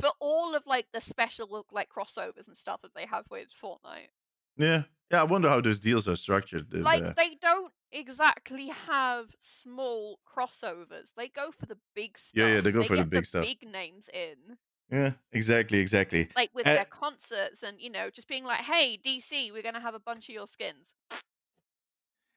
[0.00, 4.10] for all of like the special like crossovers and stuff that they have with Fortnite?
[4.58, 5.20] Yeah, yeah.
[5.22, 6.72] I wonder how those deals are structured.
[6.74, 11.14] Like, uh, they don't exactly have small crossovers.
[11.16, 12.38] They go for the big stuff.
[12.38, 13.44] Yeah, yeah, they go for the big stuff.
[13.46, 14.58] Big names in.
[14.90, 16.28] yeah, exactly, exactly.
[16.36, 19.80] like with Uh, their concerts and you know just being like hey dc we're gonna
[19.80, 20.92] have a bunch of your skins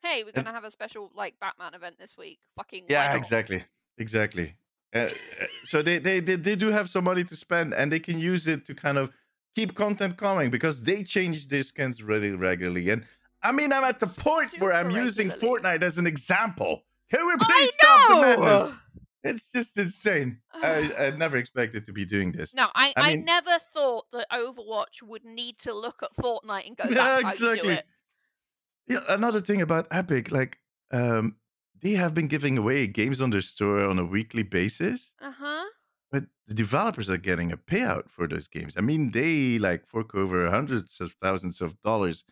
[0.05, 3.63] hey we're gonna have a special like batman event this week fucking Yeah, exactly,
[3.97, 4.55] exactly.
[4.93, 5.09] Uh,
[5.65, 8.47] so they, they they they do have some money to spend, and they can use
[8.47, 9.11] it to kind of
[9.55, 12.89] keep content coming because they change their skins really regularly.
[12.89, 13.03] And
[13.43, 15.29] I mean, I'm at the point where I'm Super using.
[15.31, 16.83] Fortnite as an example.
[17.11, 18.73] Can we please stop the madness?
[19.25, 20.39] It's just insane.
[20.53, 22.53] I, I never expected to be doing this.
[22.53, 26.77] no I, I I, never thought that overwatch would need to look at fortnite and
[26.77, 27.85] go that's Yeah, how you do it
[28.87, 30.59] Yeah, another thing about Epic, like
[30.93, 31.35] um,
[31.81, 35.63] they have been giving away games on their store on a weekly basis, uh-huh
[36.11, 38.75] but the developers are getting a payout for those games.
[38.77, 42.23] I mean, they like fork over hundreds of thousands of dollars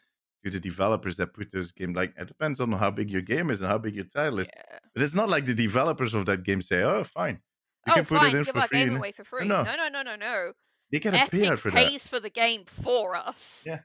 [0.45, 1.95] to the developers that put those games.
[1.95, 4.47] Like it depends on how big your game is and how big your title is.
[4.55, 4.77] yeah.
[4.93, 7.39] But it's not like the developers of that game say, "Oh, fine,
[7.87, 9.47] we oh can put fine it in give for free." game and- away for free
[9.47, 9.63] no.
[9.63, 10.53] no no no no no
[10.91, 11.85] They get a epic payout for that.
[11.87, 13.79] pays for the game for us Yeah.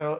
[0.00, 0.18] So uh,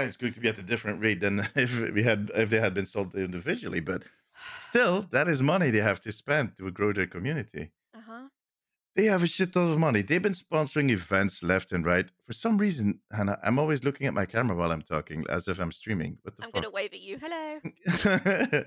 [0.00, 2.74] it's going to be at a different rate than if we had if they had
[2.74, 4.02] been sold individually, but
[4.60, 7.70] still, that is money they have to spend to grow their community.
[7.94, 8.28] uh-huh
[8.96, 10.02] They have a shit ton of money.
[10.02, 12.08] They've been sponsoring events left and right.
[12.26, 15.58] For some reason, Hannah, I'm always looking at my camera while I'm talking, as if
[15.60, 16.18] I'm streaming.
[16.22, 17.60] What the i'm gonna wave at you hello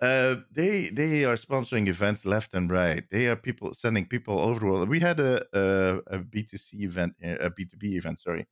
[0.00, 3.04] uh, they they are sponsoring events left and right.
[3.10, 4.88] They are people sending people over the world.
[4.88, 8.46] We had a a, a B2C event, a B2B event, sorry,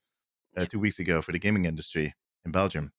[0.57, 2.93] uh, two weeks ago for the gaming industry in Belgium,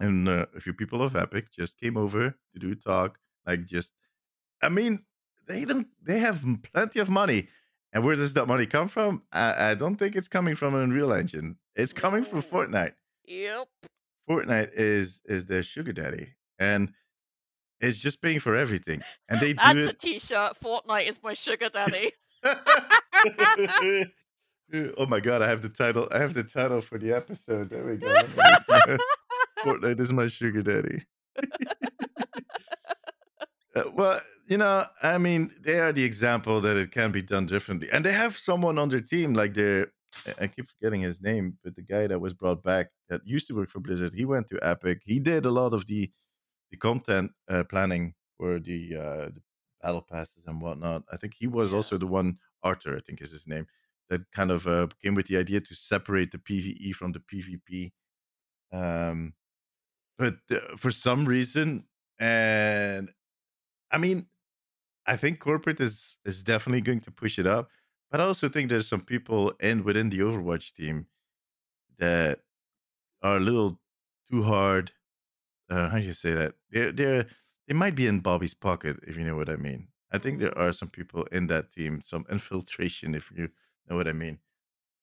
[0.00, 3.18] and uh, a few people of Epic just came over to do a talk.
[3.46, 3.92] Like, just,
[4.62, 5.00] I mean,
[5.48, 5.88] they don't.
[6.02, 7.48] They have plenty of money.
[7.94, 9.22] And where does that money come from?
[9.32, 11.56] I, I don't think it's coming from an Unreal Engine.
[11.76, 12.94] It's coming from Fortnite.
[13.26, 13.68] yep
[14.28, 16.28] Fortnite is is their sugar daddy,
[16.58, 16.92] and
[17.80, 19.02] it's just paying for everything.
[19.28, 19.98] And they do That's a it.
[19.98, 20.56] t-shirt.
[20.62, 22.12] Fortnite is my sugar daddy.
[24.98, 25.42] oh my god!
[25.42, 26.08] I have the title.
[26.12, 27.70] I have the title for the episode.
[27.70, 28.06] There we go.
[28.08, 28.98] Let me write it down.
[29.64, 31.04] Fortnite is my sugar daddy.
[33.74, 37.46] Uh, well, you know, I mean, they are the example that it can be done
[37.46, 39.86] differently, and they have someone on their team like they're.
[40.38, 43.54] I keep forgetting his name, but the guy that was brought back that used to
[43.54, 45.00] work for Blizzard, he went to Epic.
[45.06, 46.10] He did a lot of the
[46.70, 49.40] the content uh, planning for the, uh, the
[49.82, 51.04] battle passes and whatnot.
[51.10, 51.76] I think he was Yeah.
[51.76, 53.66] also the one Arthur, I think is his name,
[54.10, 57.92] that kind of uh, came with the idea to separate the PVE from the PvP.
[58.72, 59.34] Um,
[60.18, 61.86] but uh, for some reason,
[62.18, 63.10] and
[63.90, 64.26] I mean,
[65.06, 67.70] I think corporate is is definitely going to push it up,
[68.10, 71.06] but I also think there's some people in within the Overwatch team
[71.98, 72.40] that
[73.22, 73.80] are a little
[74.30, 74.92] too hard.
[75.70, 76.54] Uh, how do you say that?
[76.70, 77.26] They're they're
[77.68, 79.88] they might be in Bobby's pocket if you know what I mean.
[80.12, 83.48] I think there are some people in that team, some infiltration, if you
[83.88, 84.38] know what I mean,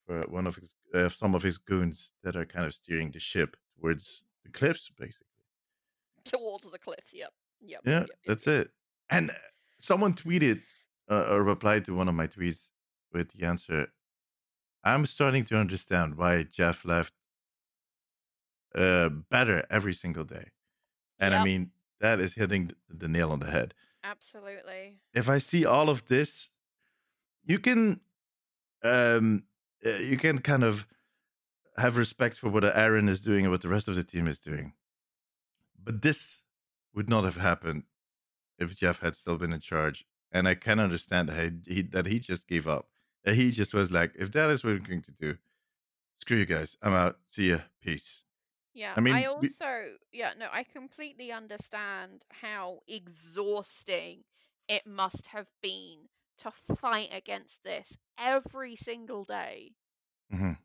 [0.05, 3.19] for one of his uh, some of his goons that are kind of steering the
[3.19, 5.25] ship towards the cliffs, basically.
[6.25, 7.13] Towards the cliffs.
[7.13, 7.31] Yep.
[7.61, 7.81] Yep.
[7.85, 8.65] Yeah, yep, yep, that's yep.
[8.65, 8.71] it.
[9.09, 9.33] And uh,
[9.79, 10.61] someone tweeted
[11.09, 12.69] uh, or replied to one of my tweets
[13.13, 13.87] with the answer.
[14.83, 17.13] I'm starting to understand why Jeff left
[18.75, 20.51] uh, better every single day.
[21.19, 23.73] And I mean, that is hitting the nail on the head.
[24.03, 24.99] absolutely.
[25.13, 26.49] If I see all of this,
[27.43, 27.99] you can
[28.83, 29.43] um
[29.85, 30.85] uh, you can kind of
[31.77, 34.39] have respect for what Aaron is doing and what the rest of the team is
[34.39, 34.73] doing.
[35.81, 36.43] But this
[36.93, 37.83] would not have happened
[38.57, 40.05] if Jeff had still been in charge.
[40.31, 42.89] And I can understand that he, that he just gave up.
[43.23, 45.37] That he just was like, if that is what we're going to do,
[46.17, 46.77] screw you guys.
[46.81, 47.17] I'm out.
[47.25, 47.59] See ya.
[47.81, 48.23] Peace.
[48.73, 54.23] Yeah, I mean, I we- also, yeah, no, I completely understand how exhausting
[54.67, 56.09] it must have been
[56.39, 59.75] to fight against this every single day.
[60.33, 60.57] Mhm.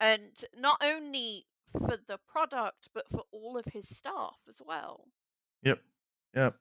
[0.00, 5.08] And not only for the product, but for all of his staff as well.
[5.62, 5.82] Yep.
[6.34, 6.60] Yep.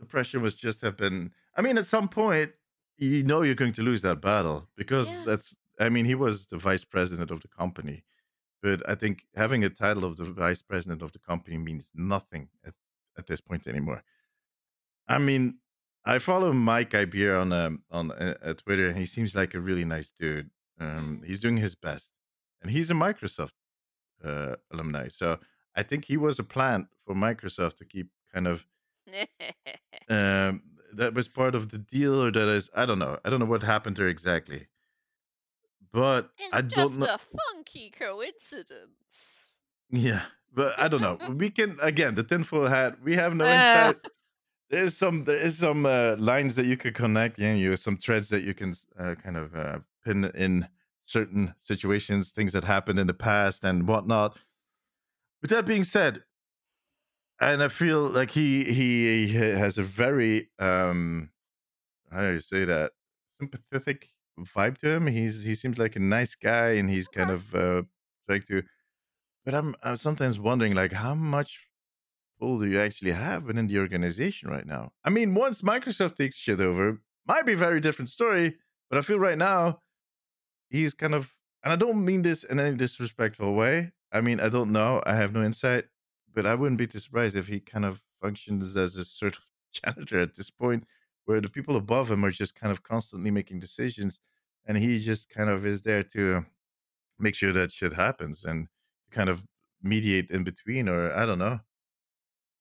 [0.00, 1.32] The pressure was just have been.
[1.56, 2.52] I mean, at some point,
[2.98, 5.24] you know you're going to lose that battle because Yeah.
[5.32, 5.56] that's.
[5.80, 8.04] I mean, he was the vice president of the company,
[8.62, 12.50] but I think having a title of the vice president of the company means nothing
[12.64, 12.74] at,
[13.16, 14.04] at this point anymore.
[15.08, 15.60] I mean,
[16.04, 19.60] I follow Mike Ybarra on um, on uh, uh, Twitter, and he seems like a
[19.60, 20.50] really nice dude.
[20.80, 21.24] Um, Mhm.
[21.24, 22.12] he's doing his best,
[22.60, 23.52] and he's a Microsoft
[24.24, 25.08] uh, alumni.
[25.08, 25.40] So
[25.76, 28.66] I think he was a plan for Microsoft to keep kind of
[30.08, 30.62] um,
[30.94, 33.18] that was part of the deal, or that is I don't know.
[33.24, 34.68] I don't know what happened there exactly,
[35.92, 37.08] but it's I don't just know.
[37.08, 39.52] a funky coincidence.
[39.90, 41.20] Yeah, but I don't know.
[41.28, 43.00] We can again the tinfoil hat.
[43.02, 43.96] We have no insight.
[44.72, 47.38] There's some there is some uh, lines that you could connect.
[47.38, 50.66] Yeah, you some threads that you can uh, kind of uh, pin in
[51.04, 54.38] certain situations, things that happened in the past and whatnot.
[55.42, 56.24] With that being said,
[57.38, 61.30] and I feel like he he, he has a very um
[62.10, 62.92] how do you say that
[63.38, 64.08] sympathetic
[64.40, 65.06] vibe to him.
[65.06, 67.82] He's he seems like a nice guy, and he's kind of uh,
[68.26, 68.62] trying to.
[69.44, 71.68] But I'm I'm sometimes wondering like how much
[72.42, 74.90] pull do you actually have within the organization right now?
[75.04, 78.56] I mean, once Microsoft takes shit over, might be a very different story.
[78.90, 79.78] But I feel right now
[80.68, 83.92] he's kind of, and I don't mean this in any disrespectful way.
[84.10, 85.00] I mean, I don't know.
[85.06, 85.84] I have no insight,
[86.34, 90.18] but I wouldn't be surprised if he kind of functions as a sort of janitor
[90.18, 90.84] at this point,
[91.26, 94.18] where the people above him are just kind of constantly making decisions,
[94.66, 96.44] and he just kind of is there to
[97.20, 98.66] make sure that shit happens and
[99.12, 99.44] kind of
[99.80, 101.60] mediate in between, or I don't know.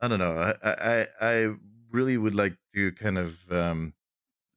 [0.02, 0.38] I don't know.
[0.38, 1.56] I I I
[1.92, 3.94] really would like to kind of um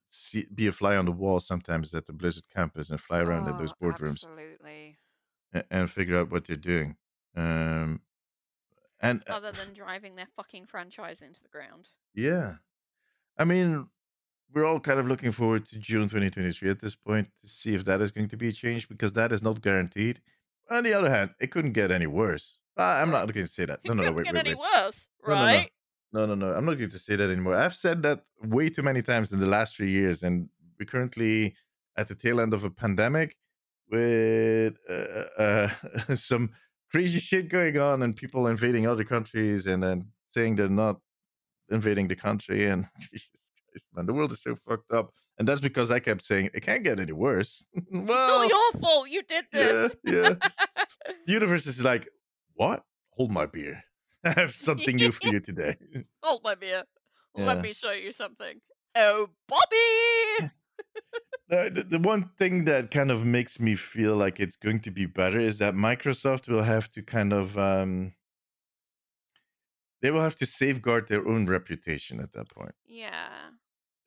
[0.08, 3.48] see, be a fly on the wall sometimes at the Blizzard campus and fly around
[3.48, 4.98] in those Oh, boardrooms absolutely.
[5.52, 6.96] and, and figure out what they're doing.
[7.36, 8.02] Um,
[9.00, 11.90] and uh, Other than driving their fucking franchise into the ground.
[12.14, 12.56] yeah,
[13.38, 13.88] I mean,
[14.52, 17.84] we're all kind of looking forward to June 2023 at this point to see if
[17.86, 20.20] that is going to be changed because that is not guaranteed.
[20.70, 22.58] On the other hand, it couldn't get any worse.
[22.76, 23.80] Uh, I'm not going to say that.
[23.84, 24.66] It No, no, no, wait, get wait, any wait.
[24.82, 25.44] worse, No, no, no.
[25.44, 25.70] right?
[26.12, 26.52] No, no, no.
[26.52, 27.54] I'm not going to say that anymore.
[27.56, 30.48] I've said that way too many times in the last three years, and
[30.78, 31.54] we're currently
[31.96, 33.36] at the tail end of a pandemic
[33.90, 36.50] with uh, uh, some
[36.90, 41.00] crazy shit going on, and people invading other countries, and then saying they're not
[41.70, 42.66] invading the country.
[42.66, 43.28] And Jesus
[43.70, 45.12] Christ, man, the world is so fucked up.
[45.38, 47.66] And that's because I kept saying it can't get any worse.
[47.90, 49.08] well, It's all your fault.
[49.10, 49.96] You did yeah, this.
[50.04, 50.34] yeah.
[51.26, 52.08] The universe is like,
[52.54, 52.84] what?
[53.10, 53.84] Hold my beer.
[54.24, 55.76] I have something new for you today.
[56.22, 56.84] Hold my beer.
[57.36, 57.46] Yeah.
[57.46, 58.60] Let me show you something.
[58.94, 60.50] Oh, Bobby!
[61.46, 65.04] The, the one thing that kind of makes me feel like it's going to be
[65.04, 68.14] better is that Microsoft will have to kind of um
[70.04, 72.74] they will have to safeguard their own reputation at that point.
[72.84, 73.48] Yeah.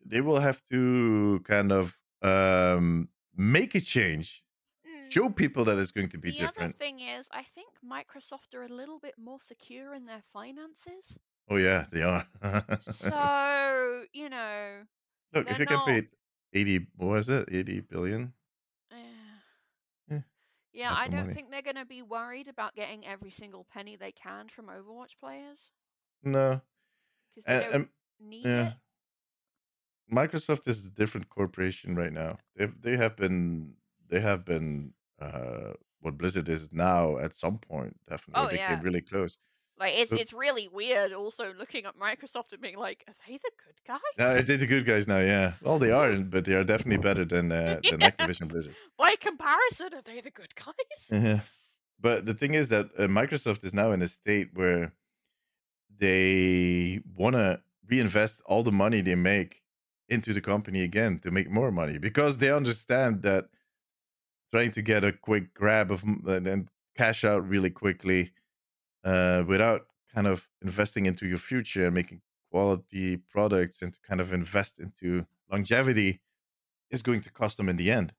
[0.05, 4.43] They will have to kind of um, make a change.
[5.09, 6.55] Show people that it's going to be different.
[6.57, 10.23] the other thing is, I think Microsoft are a little bit more secure in their
[10.33, 11.17] finances.
[11.49, 12.25] Oh yeah, they are.
[12.81, 14.83] So, you know,
[15.33, 16.07] Look, if you get not- paid
[16.53, 17.49] eighty, what was it?
[17.51, 18.33] Eighty billion.
[18.91, 18.95] eh.
[20.09, 20.19] Yeah,
[20.73, 21.33] yeah, I don't money.
[21.33, 25.17] think they're going to be worried about getting every single penny they can from Overwatch
[25.19, 25.71] players
[26.23, 26.61] No,
[27.35, 27.89] because they don't
[28.19, 28.67] need yeah.
[28.67, 28.73] it.
[30.13, 32.37] Microsoft is a different corporation right now.
[32.55, 33.73] They've they have been
[34.09, 38.43] they have been uh what Blizzard is now at some point definitely.
[38.43, 38.75] Oh, they yeah.
[38.75, 39.37] came really close.
[39.79, 43.37] Like it's But- it's really weird also looking at Microsoft and being like, are they
[43.37, 43.99] the good guys?
[44.17, 45.53] No, they're the good guys now, yeah.
[45.61, 48.09] Well, they are, but they are definitely better than uh, than Yeah.
[48.11, 48.75] Activision Blizzard.
[48.97, 51.09] By comparison, are they the good guys?
[51.11, 51.39] Yeah.
[51.99, 54.93] But the thing is that uh, Microsoft is now in a state where
[55.99, 59.61] they want to reinvest all the money they make
[60.09, 63.45] into the company again to make more money because they understand that
[64.51, 68.31] trying to get a quick grab of and cash out really quickly
[69.03, 72.21] uh, without kind of investing into your future and making
[72.51, 76.19] quality products and to kind of invest into longevity
[76.89, 78.13] is going to cost them in the end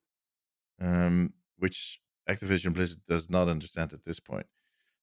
[0.81, 4.47] um, which Activision Blizzard does not understand at this point.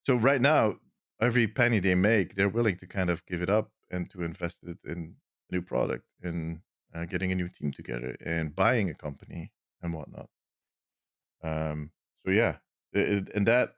[0.02, 0.76] So right now,
[1.20, 4.62] every penny they make, they're willing to kind of give it up and to invest
[4.64, 5.16] it in
[5.50, 6.62] a new product, in
[6.94, 9.52] uh, getting a new team together, and buying a company
[9.82, 10.28] and whatnot.
[11.42, 11.90] Um,
[12.24, 12.56] so yeah,
[12.92, 13.76] it, and that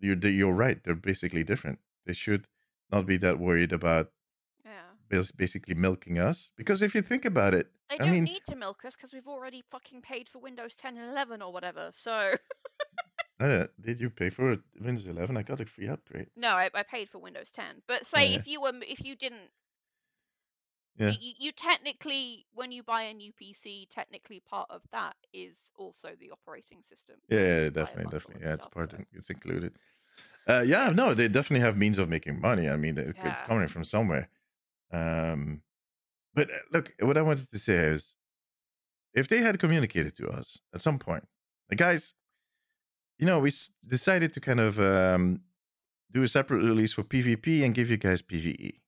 [0.00, 0.82] you're you're right.
[0.82, 1.78] They're basically different.
[2.06, 2.48] They should
[2.90, 4.10] not be that worried about
[4.64, 5.22] Yeah.
[5.36, 8.56] basically milking us because if you think about it, They I don't mean- need to
[8.56, 11.90] milk us because we've already fucking paid for Windows 10 and 11 or whatever.
[11.92, 12.34] So
[13.40, 14.60] uh, did you pay for it?
[14.80, 15.36] Windows 11?
[15.36, 16.28] I got a free upgrade.
[16.36, 17.82] no, I, I paid for Windows 10.
[17.86, 18.36] But say Yeah.
[18.38, 19.50] if you were if you didn't,
[20.98, 21.14] Yeah.
[21.20, 26.10] you, you technically when you buy a new PC, technically part of that is also
[26.20, 27.16] the operating system.
[27.28, 28.42] Yeah, yeah, you buy a definitely, definitely.
[28.46, 28.90] Yeah, it's stuff, part.
[28.92, 29.72] so- It's included.
[30.48, 32.68] Uh, yeah, no, they definitely have means of making money.
[32.68, 34.28] I mean, it, it's coming from somewhere.
[34.92, 35.62] Um,
[36.34, 38.16] but uh, look, what I wanted to say is,
[39.14, 41.26] if they had communicated to us at some point,
[41.70, 42.14] like guys,
[43.18, 45.40] you know, we s- decided to kind of um,
[46.12, 48.80] do a separate release for PvP and give you guys PVE.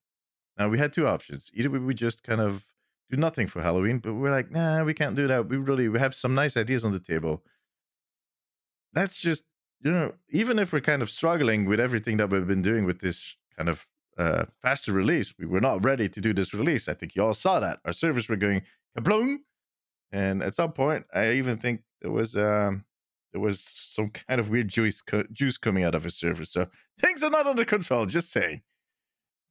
[0.58, 1.50] Now we had two options.
[1.54, 2.64] Either we would just kind of
[3.10, 5.48] do nothing for Halloween, but we're like, nah, we can't do that.
[5.48, 7.42] We really we have some nice ideas on the table.
[8.92, 9.44] That's just
[9.82, 13.00] you know, even if we're kind of struggling with everything that we've been doing with
[13.00, 13.86] this kind of
[14.16, 16.88] uh, faster release, we were not ready to do this release.
[16.88, 17.80] I think you all saw that.
[17.84, 18.62] Our servers were going
[18.96, 19.38] kablong,
[20.10, 22.84] and at some point, I even think there was um,
[23.32, 26.44] there was some kind of weird juice co- juice coming out of a server.
[26.44, 26.68] So
[27.00, 28.06] things are not under control.
[28.06, 28.62] Just saying.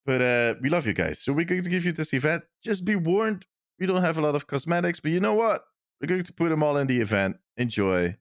[0.05, 2.43] But uh, we love you guys, so we're going to give you this event.
[2.63, 3.45] Just be warned,
[3.79, 5.63] we don't have a lot of cosmetics, but you know what?
[6.01, 7.37] We're going to put them all in the event.
[7.57, 8.17] Enjoy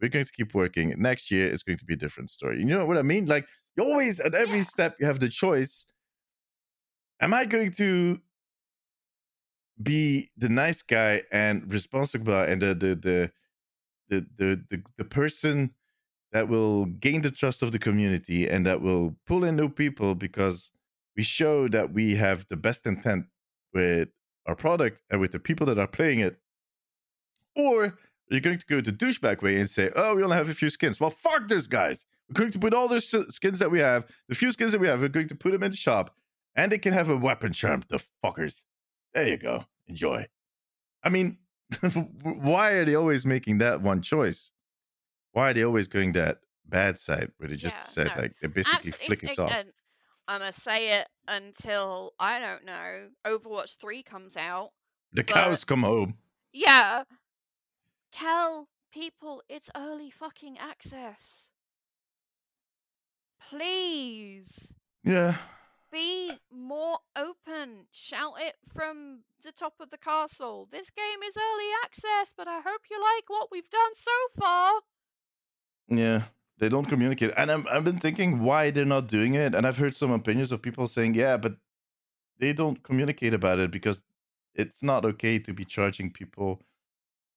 [0.00, 0.94] we're going to keep working.
[0.98, 2.58] Next year is going to be a different story.
[2.58, 3.26] You know what I mean?
[3.26, 4.64] Like you always at every Yeah.
[4.64, 5.84] step you have the choice.
[7.20, 8.20] Am I going to
[9.82, 13.30] be the nice guy and responsible and the the the
[14.08, 15.74] the the the, the person
[16.32, 20.14] that will gain the trust of the community and that will pull in new people
[20.14, 20.70] because
[21.20, 23.26] we show that we have the best intent
[23.74, 24.08] with
[24.46, 26.40] our product and with the people that are playing it
[27.54, 27.98] or
[28.30, 30.70] you're going to go the douchebag way and say, "Oh, we only have a few
[30.70, 32.06] skins." Well, fuck this, guys.
[32.28, 34.86] We're going to put all the skins that we have, the few skins that we
[34.86, 36.14] have, we're going to put them in the shop,
[36.54, 37.82] and they can have a weapon charm.
[37.88, 38.64] The fuckers.
[39.12, 39.64] There you go.
[39.88, 40.26] Enjoy.
[41.04, 41.36] I mean,
[42.22, 44.52] why are they always making that one choice?
[45.32, 48.22] Why are they always going that bad side where they just Yeah, said no.
[48.22, 49.52] like they basically Abs- if- flick us off?
[50.28, 53.08] I'm gonna say it until I don't know.
[53.26, 54.70] Overwatch three comes out.
[55.12, 56.18] The but- cows come home.
[56.52, 57.04] Yeah.
[58.12, 61.50] Tell people it's early fucking access.
[63.48, 65.36] Please Yeah.
[65.90, 67.86] be more open.
[67.90, 70.66] Shout it from the top of the castle.
[70.70, 74.82] This game is early access, but I hope you like what we've done so far.
[75.88, 76.28] Yeah,
[76.60, 77.32] they don't communicate.
[77.36, 79.54] And I'm, I've been thinking why they're not doing it.
[79.54, 81.56] And I've heard some opinions of people saying, yeah, but
[82.38, 84.02] they don't communicate about it because
[84.54, 86.60] it's not okay to be charging people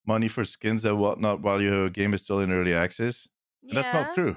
[0.05, 3.27] money for skins and whatnot while your game is still in early access.
[3.63, 4.35] And That's not true.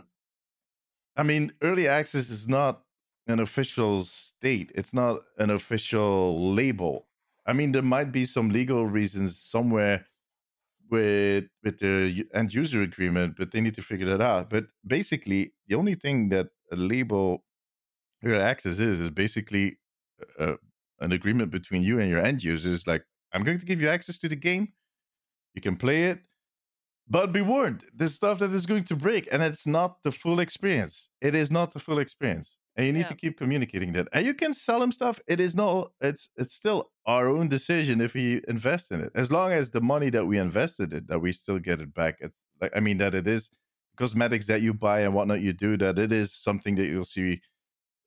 [1.17, 2.83] I mean, early access is not
[3.27, 7.09] an official state, it's not an official label.
[7.45, 10.07] I mean, there might be some legal reasons somewhere
[10.91, 14.51] with with the end user agreement, but they need to figure that out.
[14.51, 17.45] But basically, the only thing that a label
[18.25, 19.79] early access is is basically
[20.39, 20.57] uh,
[21.01, 22.87] an agreement between you and your end users.
[22.87, 24.73] Like, I'm going to give you access to the game.
[25.55, 26.21] You can play it,
[27.09, 30.41] but be warned: there's stuff that is going to break, and it's not the full
[30.41, 31.11] experience.
[31.21, 33.09] It is not the full experience, and you need Yeah.
[33.09, 34.09] to keep communicating that.
[34.13, 35.21] And you can sell him stuff.
[35.27, 35.89] It is no.
[36.01, 39.13] It's it's still our own decision if we invest in it.
[39.15, 42.17] As long as the money that we invested it, that we still get it back.
[42.21, 43.51] It's like I mean that it is
[43.97, 47.41] cosmetics that you buy and whatnot you do that it is something that you'll see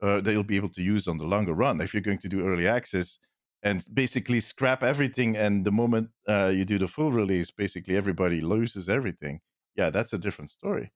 [0.02, 2.30] uh, that you'll be able to use on the longer run if you're going to
[2.30, 3.18] do early access
[3.64, 8.40] and basically scrap everything and the moment uh, you do the full release basically everybody
[8.42, 9.40] loses everything
[9.76, 10.92] yeah that's a different story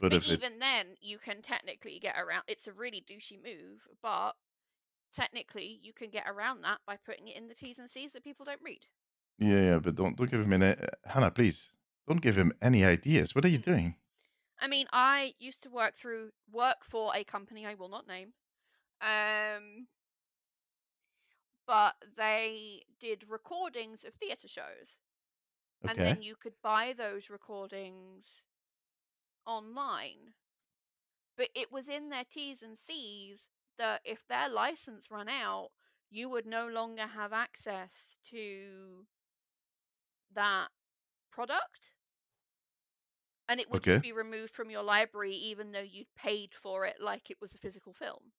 [0.00, 2.44] but, But if it even then, you can technically get around.
[2.48, 4.34] It's a really douchey move, but
[5.12, 8.24] technically, you can get around that by putting it in the T's and C's that
[8.24, 8.88] people don't read.
[9.38, 10.74] yeah yeah but don't don't give him any
[11.04, 11.72] hannah please
[12.06, 13.64] don't give him any ideas what are you Mm.
[13.70, 13.94] doing
[14.58, 18.34] I mean, I used to work through work for a company I will not name.
[19.00, 19.88] Um
[21.66, 24.98] but they did recordings of theater shows.
[25.86, 28.44] And then you could buy those recordings
[29.48, 30.34] online.
[31.36, 35.72] But it was in their T's and C's that if their license ran out,
[36.10, 39.06] you would no longer have access to
[40.32, 40.68] that
[41.30, 41.92] product.
[43.48, 43.82] And it would Okay.
[43.82, 47.54] just be removed from your library, even though you'd paid for it like it was
[47.54, 48.32] a physical film.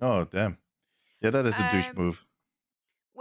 [0.00, 0.58] oh damn
[1.22, 2.26] yeah that is a douche Um, move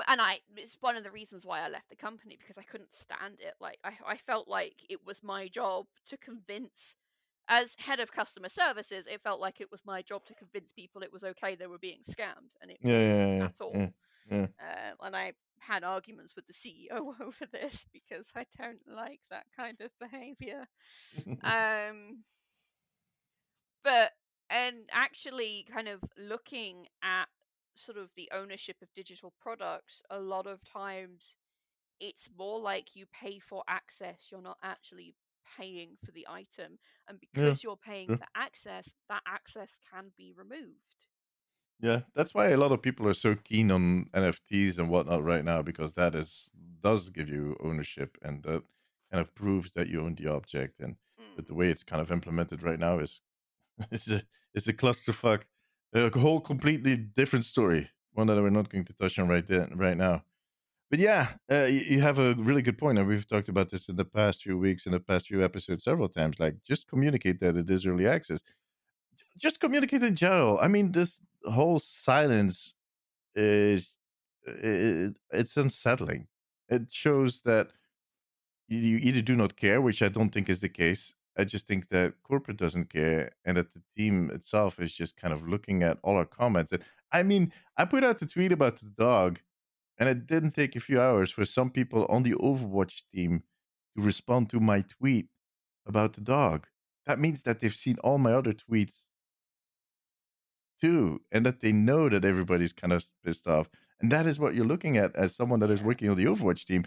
[0.07, 2.93] and I it's one of the reasons why I left the company because I couldn't
[2.93, 3.55] stand it.
[3.59, 6.95] Like I, I felt like it was my job to convince
[7.47, 11.03] as head of customer services, it felt like it was my job to convince people
[11.03, 13.93] it was okay they were being scammed and it yeah wasn't yeah, yeah, at all.
[14.31, 19.45] Uh, and I had arguments with the CEO over this because I don't like that
[19.55, 20.67] kind of behavior.
[21.43, 22.23] um
[23.83, 24.11] but
[24.49, 27.25] and actually kind of looking at
[27.75, 31.35] sort of the ownership of digital products a lot of times
[31.99, 35.13] it's more like you pay for access you're not actually
[35.57, 38.17] paying for the item and because you're paying sure.
[38.17, 41.05] for access that access can be removed
[41.79, 45.43] Yeah, that's why a lot of people are so keen on NFTs and whatnot right
[45.43, 46.49] now because that is
[46.81, 48.63] does give you ownership and that
[49.11, 50.79] kind of proves that you own the object.
[50.79, 51.35] And Mm.
[51.35, 53.21] but the way it's kind of implemented right now is
[53.91, 54.23] it's a
[54.53, 55.45] it's a clusterfuck,
[55.93, 57.91] a whole completely different story.
[58.13, 60.25] One that we're not going to touch on right then, right now.
[60.95, 63.97] But yeah, uh, you, have a really good point, and we've talked about this in
[63.97, 66.39] the past few weeks, in the past few episodes, several times.
[66.39, 68.41] Like, just communicate that it is early access
[69.37, 70.59] just communicate in general.
[70.61, 72.73] I mean, this whole silence
[73.35, 73.97] is
[74.45, 76.27] it, it's unsettling.
[76.69, 77.71] It shows that
[78.67, 81.13] you, you either do not care, which I don't think is the case.
[81.37, 85.33] I just think that corporate doesn't care, and that the team itself is just kind
[85.33, 86.71] of looking at all our comments.
[86.71, 86.81] And
[87.11, 89.39] I mean, I put out the tweet about the dog,
[89.97, 93.43] and it didn't take a few hours for some people on the Overwatch team
[93.95, 95.27] to respond to my tweet
[95.85, 96.67] about the dog.
[97.05, 99.05] That means that they've seen all my other tweets
[100.81, 103.69] too, and that they know that everybody's kind of pissed off.
[104.01, 106.65] And that is what you're looking at as someone that is working on the Overwatch
[106.65, 106.85] team.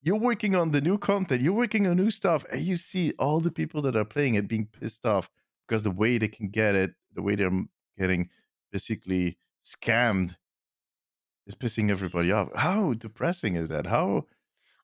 [0.00, 3.40] You're working on the new content, you're working on new stuff, and you see all
[3.40, 5.28] the people that are playing it being pissed off
[5.66, 7.64] because the way they can get it, the way they're
[7.98, 8.30] getting
[8.72, 10.36] basically scammed
[11.48, 12.54] is pissing everybody off.
[12.54, 13.86] How depressing is that?
[13.86, 14.26] How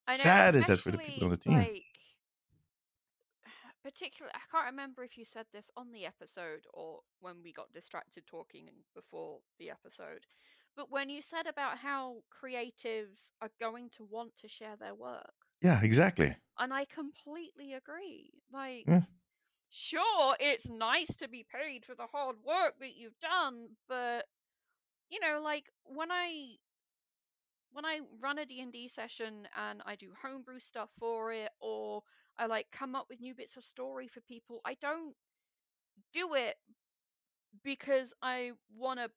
[0.08, 1.54] know, sad is that for the people on the team?
[1.54, 1.84] Like,
[3.84, 7.72] particularly, I can't remember if you said this on the episode or when we got
[7.72, 10.26] distracted talking before the episode.
[10.76, 15.34] But when you said about how creatives are going to want to share their work,
[15.62, 16.36] yeah, exactly.
[16.58, 18.32] and I completely agree.
[18.52, 19.02] Like, Yeah.
[19.70, 24.26] sure, it's nice to be paid for the hard work that you've done, but
[25.14, 26.56] you know, like when I
[27.70, 32.02] when I run a D&D session and I do homebrew stuff for it or
[32.36, 35.16] I like come up with new bits of story for people, I don't
[36.12, 36.56] do it
[37.62, 39.10] because I want to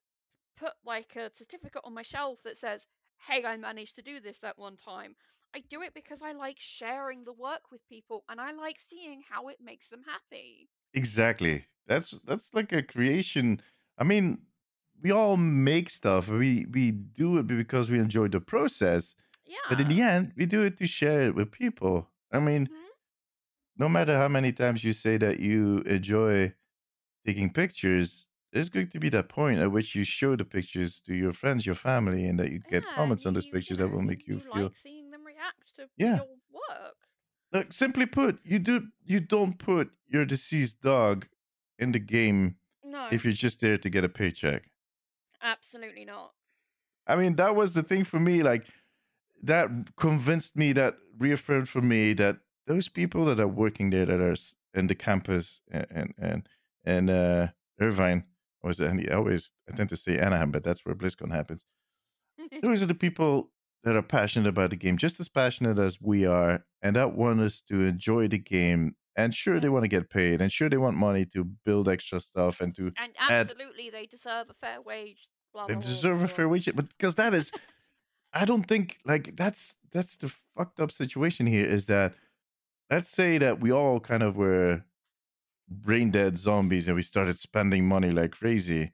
[0.58, 2.88] put like a certificate on my shelf that says,
[3.28, 5.16] "Hey, I managed to do this that one time."
[5.54, 9.24] I do it because I like sharing the work with people and I like seeing
[9.24, 10.70] how it makes them happy.
[10.94, 11.66] Exactly.
[11.86, 13.62] That's that's like a creation.
[13.98, 14.46] I mean,
[15.02, 16.28] we all make stuff.
[16.30, 19.16] We we do it because we enjoy the process.
[19.46, 19.58] Yeah.
[19.70, 22.10] But in the end, we do it to share it with people.
[22.32, 22.90] I mean, Mhm.
[23.78, 26.54] no matter how many times you say that you enjoy
[27.26, 31.14] taking pictures, there's going to be that point at which you show the pictures to
[31.16, 33.86] your friends, your family, and that you get Yeah, comments and on those pictures you
[33.86, 34.64] that will make you, you feel.
[34.64, 36.18] like seeing them react to Yeah.
[36.18, 36.96] your work.
[37.54, 41.28] Look, simply put, you do you don't put your deceased dog
[41.80, 43.08] in the game No.
[43.12, 44.70] if you're just there to get a paycheck.
[45.42, 46.34] Absolutely not.
[47.06, 48.44] I mean, that was the thing for me.
[48.44, 48.66] Like,
[49.44, 54.20] that convinced me, that reaffirmed for me that those people that are working there, that
[54.20, 54.36] are
[54.74, 56.48] in the campus and and
[56.84, 57.48] and, uh,
[57.80, 58.24] Irvine,
[58.64, 58.80] was?
[58.80, 61.66] And I always I tend to say Anaheim, but that's where BlizzCon happens.
[62.62, 63.52] those are the people
[63.84, 67.40] that are passionate about the game, just as passionate as we are, and that want
[67.42, 68.96] us to enjoy the game.
[69.18, 72.20] And sure, they want to get paid, and sure, they want money to build extra
[72.20, 72.92] stuff and to.
[72.98, 75.28] And absolutely, add, they deserve a fair wage.
[75.54, 77.52] Blah, they blah, deserve blah, a fair wage, but because that is,
[78.34, 81.66] I don't think like that's that's the fucked up situation here.
[81.66, 82.14] Is that
[82.92, 84.84] let's say that we all kind of were
[85.68, 88.94] brain dead zombies and we started spending money like crazy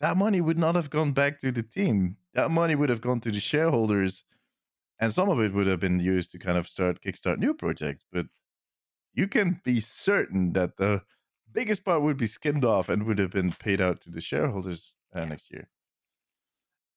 [0.00, 2.16] that money would not have gone back to the team.
[2.34, 4.24] That money would have gone to the shareholders,
[4.98, 8.04] and some of it would have been used to kind of start kickstart new projects.
[8.12, 8.26] But
[9.16, 11.02] you can be certain that the
[11.50, 14.92] biggest part would be skimmed off and would have been paid out to the shareholders
[15.14, 15.68] uh, next year.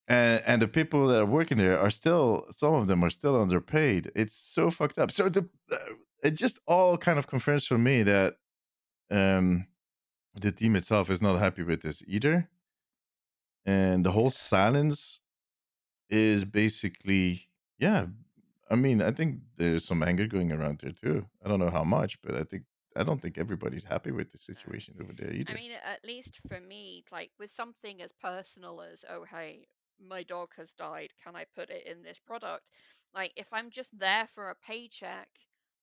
[0.07, 3.39] And and the people that are working there are still some of them are still
[3.39, 4.11] underpaid.
[4.15, 5.11] It's so fucked up.
[5.11, 5.77] So the uh,
[6.23, 8.35] it just all kind of confirms for me that
[9.09, 9.67] um
[10.39, 12.49] the team itself is not happy with this either
[13.65, 15.21] and the whole silence
[16.09, 18.05] is basically yeah
[18.69, 21.83] i mean i think there's some anger going around there too i don't know how
[21.83, 22.63] much but i think
[22.95, 26.39] i don't think everybody's happy with the situation over there either i mean at least
[26.47, 29.67] for me like with something as personal as oh hey
[30.01, 32.69] my dog has died can i put it in this product
[33.13, 35.29] like if i'm just there for a paycheck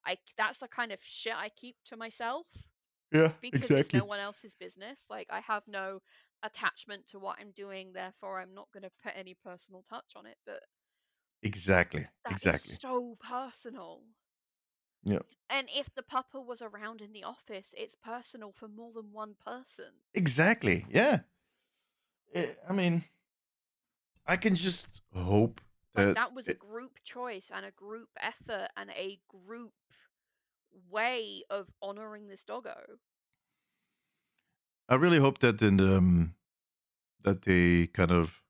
[0.07, 2.47] i that's the kind of shit i keep to myself
[3.13, 3.81] yeah because exactly.
[3.81, 6.01] it's no one else's business like i have no
[6.43, 7.93] attachment to what I'm doing.
[7.93, 10.37] Therefore, I'm not going to put any personal touch on it.
[10.45, 10.61] But
[11.43, 14.03] exactly, exactly, so personal.
[15.05, 15.21] Yeah.
[15.49, 19.37] And if the pupper was around in the office, it's personal for more than one
[19.47, 19.93] person.
[20.15, 20.85] Exactly.
[20.91, 21.21] Yeah.
[22.33, 23.05] It, I mean,
[24.27, 25.61] I can just hope
[25.95, 29.73] that like that was it, a group choice and a group effort and a group
[30.91, 32.99] way of honoring this doggo.
[34.89, 36.35] I really hope that in the, um,
[37.23, 38.43] that they kind of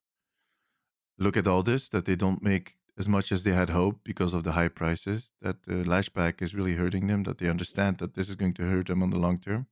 [1.18, 4.32] look at all this, that they don't make as much as they had hoped because
[4.34, 5.30] of the high prices.
[5.42, 7.24] That the lashback is really hurting them.
[7.24, 9.66] That they understand that this is going to hurt them on the long term.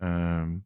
[0.00, 0.64] Um,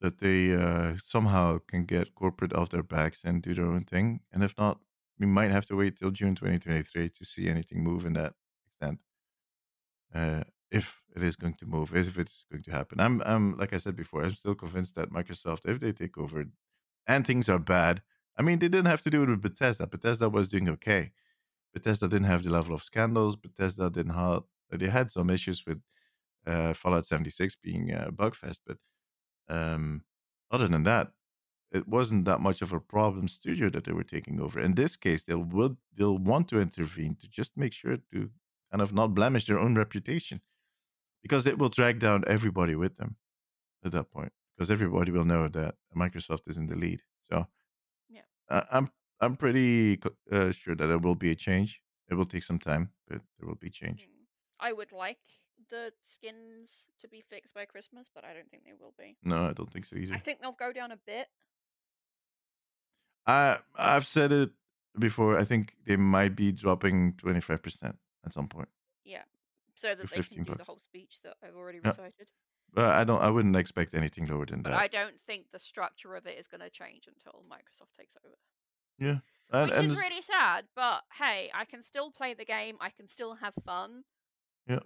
[0.00, 4.20] that they uh, somehow can get corporate off their backs and do their own thing.
[4.32, 4.78] And if not,
[5.18, 8.34] we might have to wait till June 2023 to see anything move in that
[8.66, 9.00] extent.
[10.14, 13.00] Uh, if it is going to move, if it's going to happen.
[13.00, 16.44] I'm, I'm like I said before, I'm still convinced that Microsoft, if they take over
[17.06, 18.02] and things are bad,
[18.36, 19.86] I mean, they didn't have to do it with Bethesda.
[19.86, 21.12] Bethesda was doing okay.
[21.72, 23.36] Bethesda didn't have the level of scandals.
[23.36, 25.80] Bethesda didn't have, they had some issues with
[26.46, 28.78] uh, Fallout 76 being a bugfest, but
[29.48, 30.02] um,
[30.50, 31.12] other than that,
[31.72, 34.60] it wasn't that much of a problem studio that they were taking over.
[34.60, 38.30] In this case, they'll will they'll want to intervene to just make sure to
[38.70, 40.40] kind of not blemish their own reputation
[41.22, 43.16] because it will drag down everybody with them
[43.84, 47.02] at that point because everybody will know that Microsoft is in the lead.
[47.28, 47.44] So uh,
[48.70, 48.88] I'm
[49.20, 50.00] I'm pretty
[50.30, 51.80] uh, sure that there will be a change.
[52.10, 54.02] It will take some time, but there will be change.
[54.02, 54.26] Mm.
[54.60, 55.18] I would like
[55.68, 59.16] the skins to be fixed by Christmas, but I don't think they will be.
[59.22, 60.14] No, I don't think so either.
[60.14, 61.28] I think they'll go down a bit.
[63.26, 64.50] I I've said it
[64.98, 65.38] before.
[65.38, 68.68] I think they might be dropping twenty five percent at some point.
[69.04, 69.22] Yeah,
[69.74, 71.90] so that they can do the whole speech that I've already Yeah.
[71.90, 72.28] recited.
[72.74, 73.22] But I don't.
[73.22, 74.74] I wouldn't expect anything lower than But that.
[74.74, 78.36] I don't think the structure of it is going to change until Microsoft takes over.
[78.98, 79.18] Yeah,
[79.50, 82.76] and Which and is really sad, but hey, I can still play the game.
[82.80, 84.04] I can still have fun.
[84.68, 84.80] Yeah.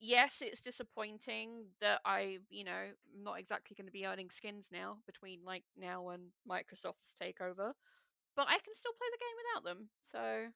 [0.00, 2.72] Yes, it's disappointing that I, you know,
[3.16, 7.72] I'm not exactly going to be earning skins now between like now and Microsoft's takeover,
[8.36, 9.90] but I can still play the game without them.
[10.02, 10.46] So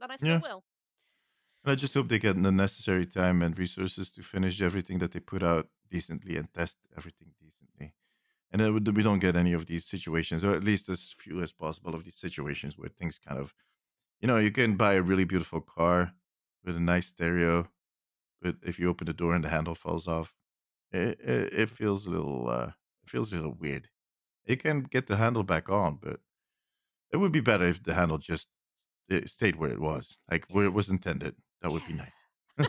[0.00, 0.40] that I still Yeah.
[0.40, 0.64] will.
[1.64, 5.12] And I just hope they get the necessary time and resources to finish everything that
[5.12, 7.94] they put out decently and test everything decently.
[8.52, 11.52] And then we don't get any of these situations, or at least as few as
[11.52, 13.54] possible of these situations where things kind of,
[14.20, 16.14] you know, you can buy a really beautiful car
[16.64, 17.68] with a nice stereo,
[18.42, 20.34] but if you open the door and the handle falls off,
[20.92, 22.72] it, it, it feels a little, uh,
[23.04, 23.88] it feels a little weird.
[24.46, 26.20] You can get the handle back on, but
[27.12, 28.48] it would be better if the handle just
[29.26, 31.36] stayed where it was, like where it was intended.
[31.62, 32.12] That would be nice.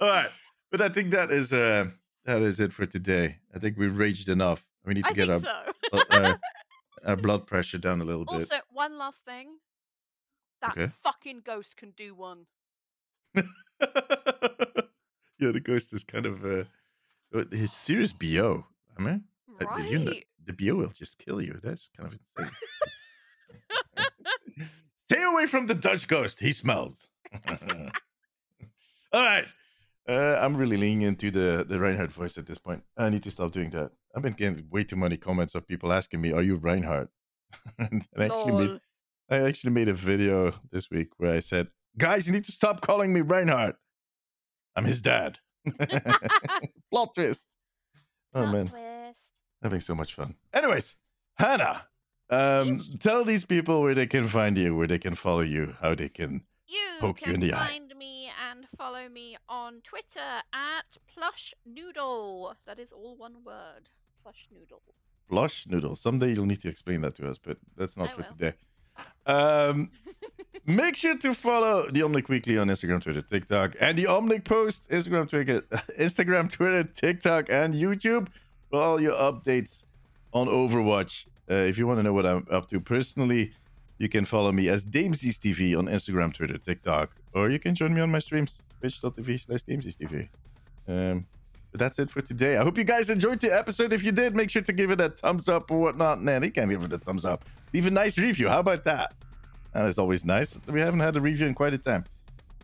[0.00, 0.30] All right,
[0.70, 1.90] but I think that is uh
[2.24, 3.38] that is it for today.
[3.54, 4.64] I think we raged enough.
[4.84, 5.54] We need to I get our, so.
[6.10, 6.40] our,
[7.06, 8.34] our blood pressure down a little bit.
[8.34, 9.58] Also, one last thing.
[10.62, 10.92] That Okay.
[11.02, 12.46] fucking ghost can do one.
[13.34, 13.42] yeah,
[15.38, 16.64] the ghost is kind of uh,
[17.34, 18.64] uh, his serious bo.
[18.98, 19.24] I mean,
[19.60, 19.90] Uh, Right.
[19.90, 20.12] Know,
[20.46, 21.58] the bo will just kill you.
[21.62, 22.52] That's kind of insane.
[25.08, 26.40] Stay away from the Dutch ghost.
[26.40, 27.06] He smells.
[29.12, 29.44] All right.
[30.08, 32.82] Uh, I'm really leaning into the the Reinhardt voice at this point.
[32.96, 33.90] I need to stop doing that.
[34.14, 37.08] I've been getting way too many comments of people asking me, "Are you Reinhardt?"
[37.78, 38.80] and I actually made
[39.30, 41.68] I actually made a video this week where I said,
[41.98, 43.76] "Guys, you need to stop calling me Reinhardt.
[44.76, 45.38] I'm his dad."
[46.90, 47.46] Plot twist.
[48.34, 49.18] Oh Plot man, twist.
[49.62, 50.36] having so much fun.
[50.52, 50.94] Anyways,
[51.34, 51.86] Hannah,
[52.30, 55.94] um, tell these people where they can find you, where they can follow you, how
[55.96, 56.42] they can.
[56.66, 57.66] You Poke you can in the eye.
[57.68, 62.54] find me and follow me on Twitter at Plush Noodle.
[62.66, 63.90] That is all one word.
[64.22, 64.82] Plush Noodle.
[65.28, 65.96] Blush noodle.
[65.96, 68.28] Someday you'll need to explain that to us, but that's not I for will.
[68.28, 68.52] today.
[69.26, 69.90] Um,
[70.66, 74.88] make sure to follow the Omnic Weekly on Instagram, Twitter, TikTok, and the Omnic Post
[74.90, 75.62] Instagram, Twitter,
[75.98, 78.28] Instagram, Twitter, TikTok, and YouTube
[78.70, 79.84] for all your updates
[80.32, 81.26] on Overwatch.
[81.50, 83.52] Uh, if you want to know what I'm up to personally,
[83.98, 87.94] you can follow me as Damesy's TV on Instagram, Twitter, TikTok, or you can join
[87.94, 90.28] me on my streams, twitch.tv slash Damesy's TV.
[90.88, 91.26] Um,
[91.72, 92.56] but that's it for today.
[92.56, 93.92] I hope you guys enjoyed the episode.
[93.92, 96.22] If you did, make sure to give it a thumbs up or whatnot.
[96.22, 97.44] Nah, you can't give it a thumbs up.
[97.72, 98.48] Leave a nice review.
[98.48, 99.14] How about that?
[99.72, 100.58] That is always nice.
[100.66, 102.04] We haven't had a review in quite a time.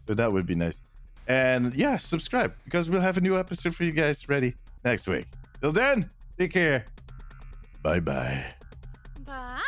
[0.07, 0.80] So that would be nice.
[1.28, 4.55] And yeah, subscribe because we'll have a new episode for you guys ready
[4.85, 5.26] next week.
[5.61, 6.87] Till then, take care.
[7.83, 8.45] Bye bye
[9.24, 9.62] bye.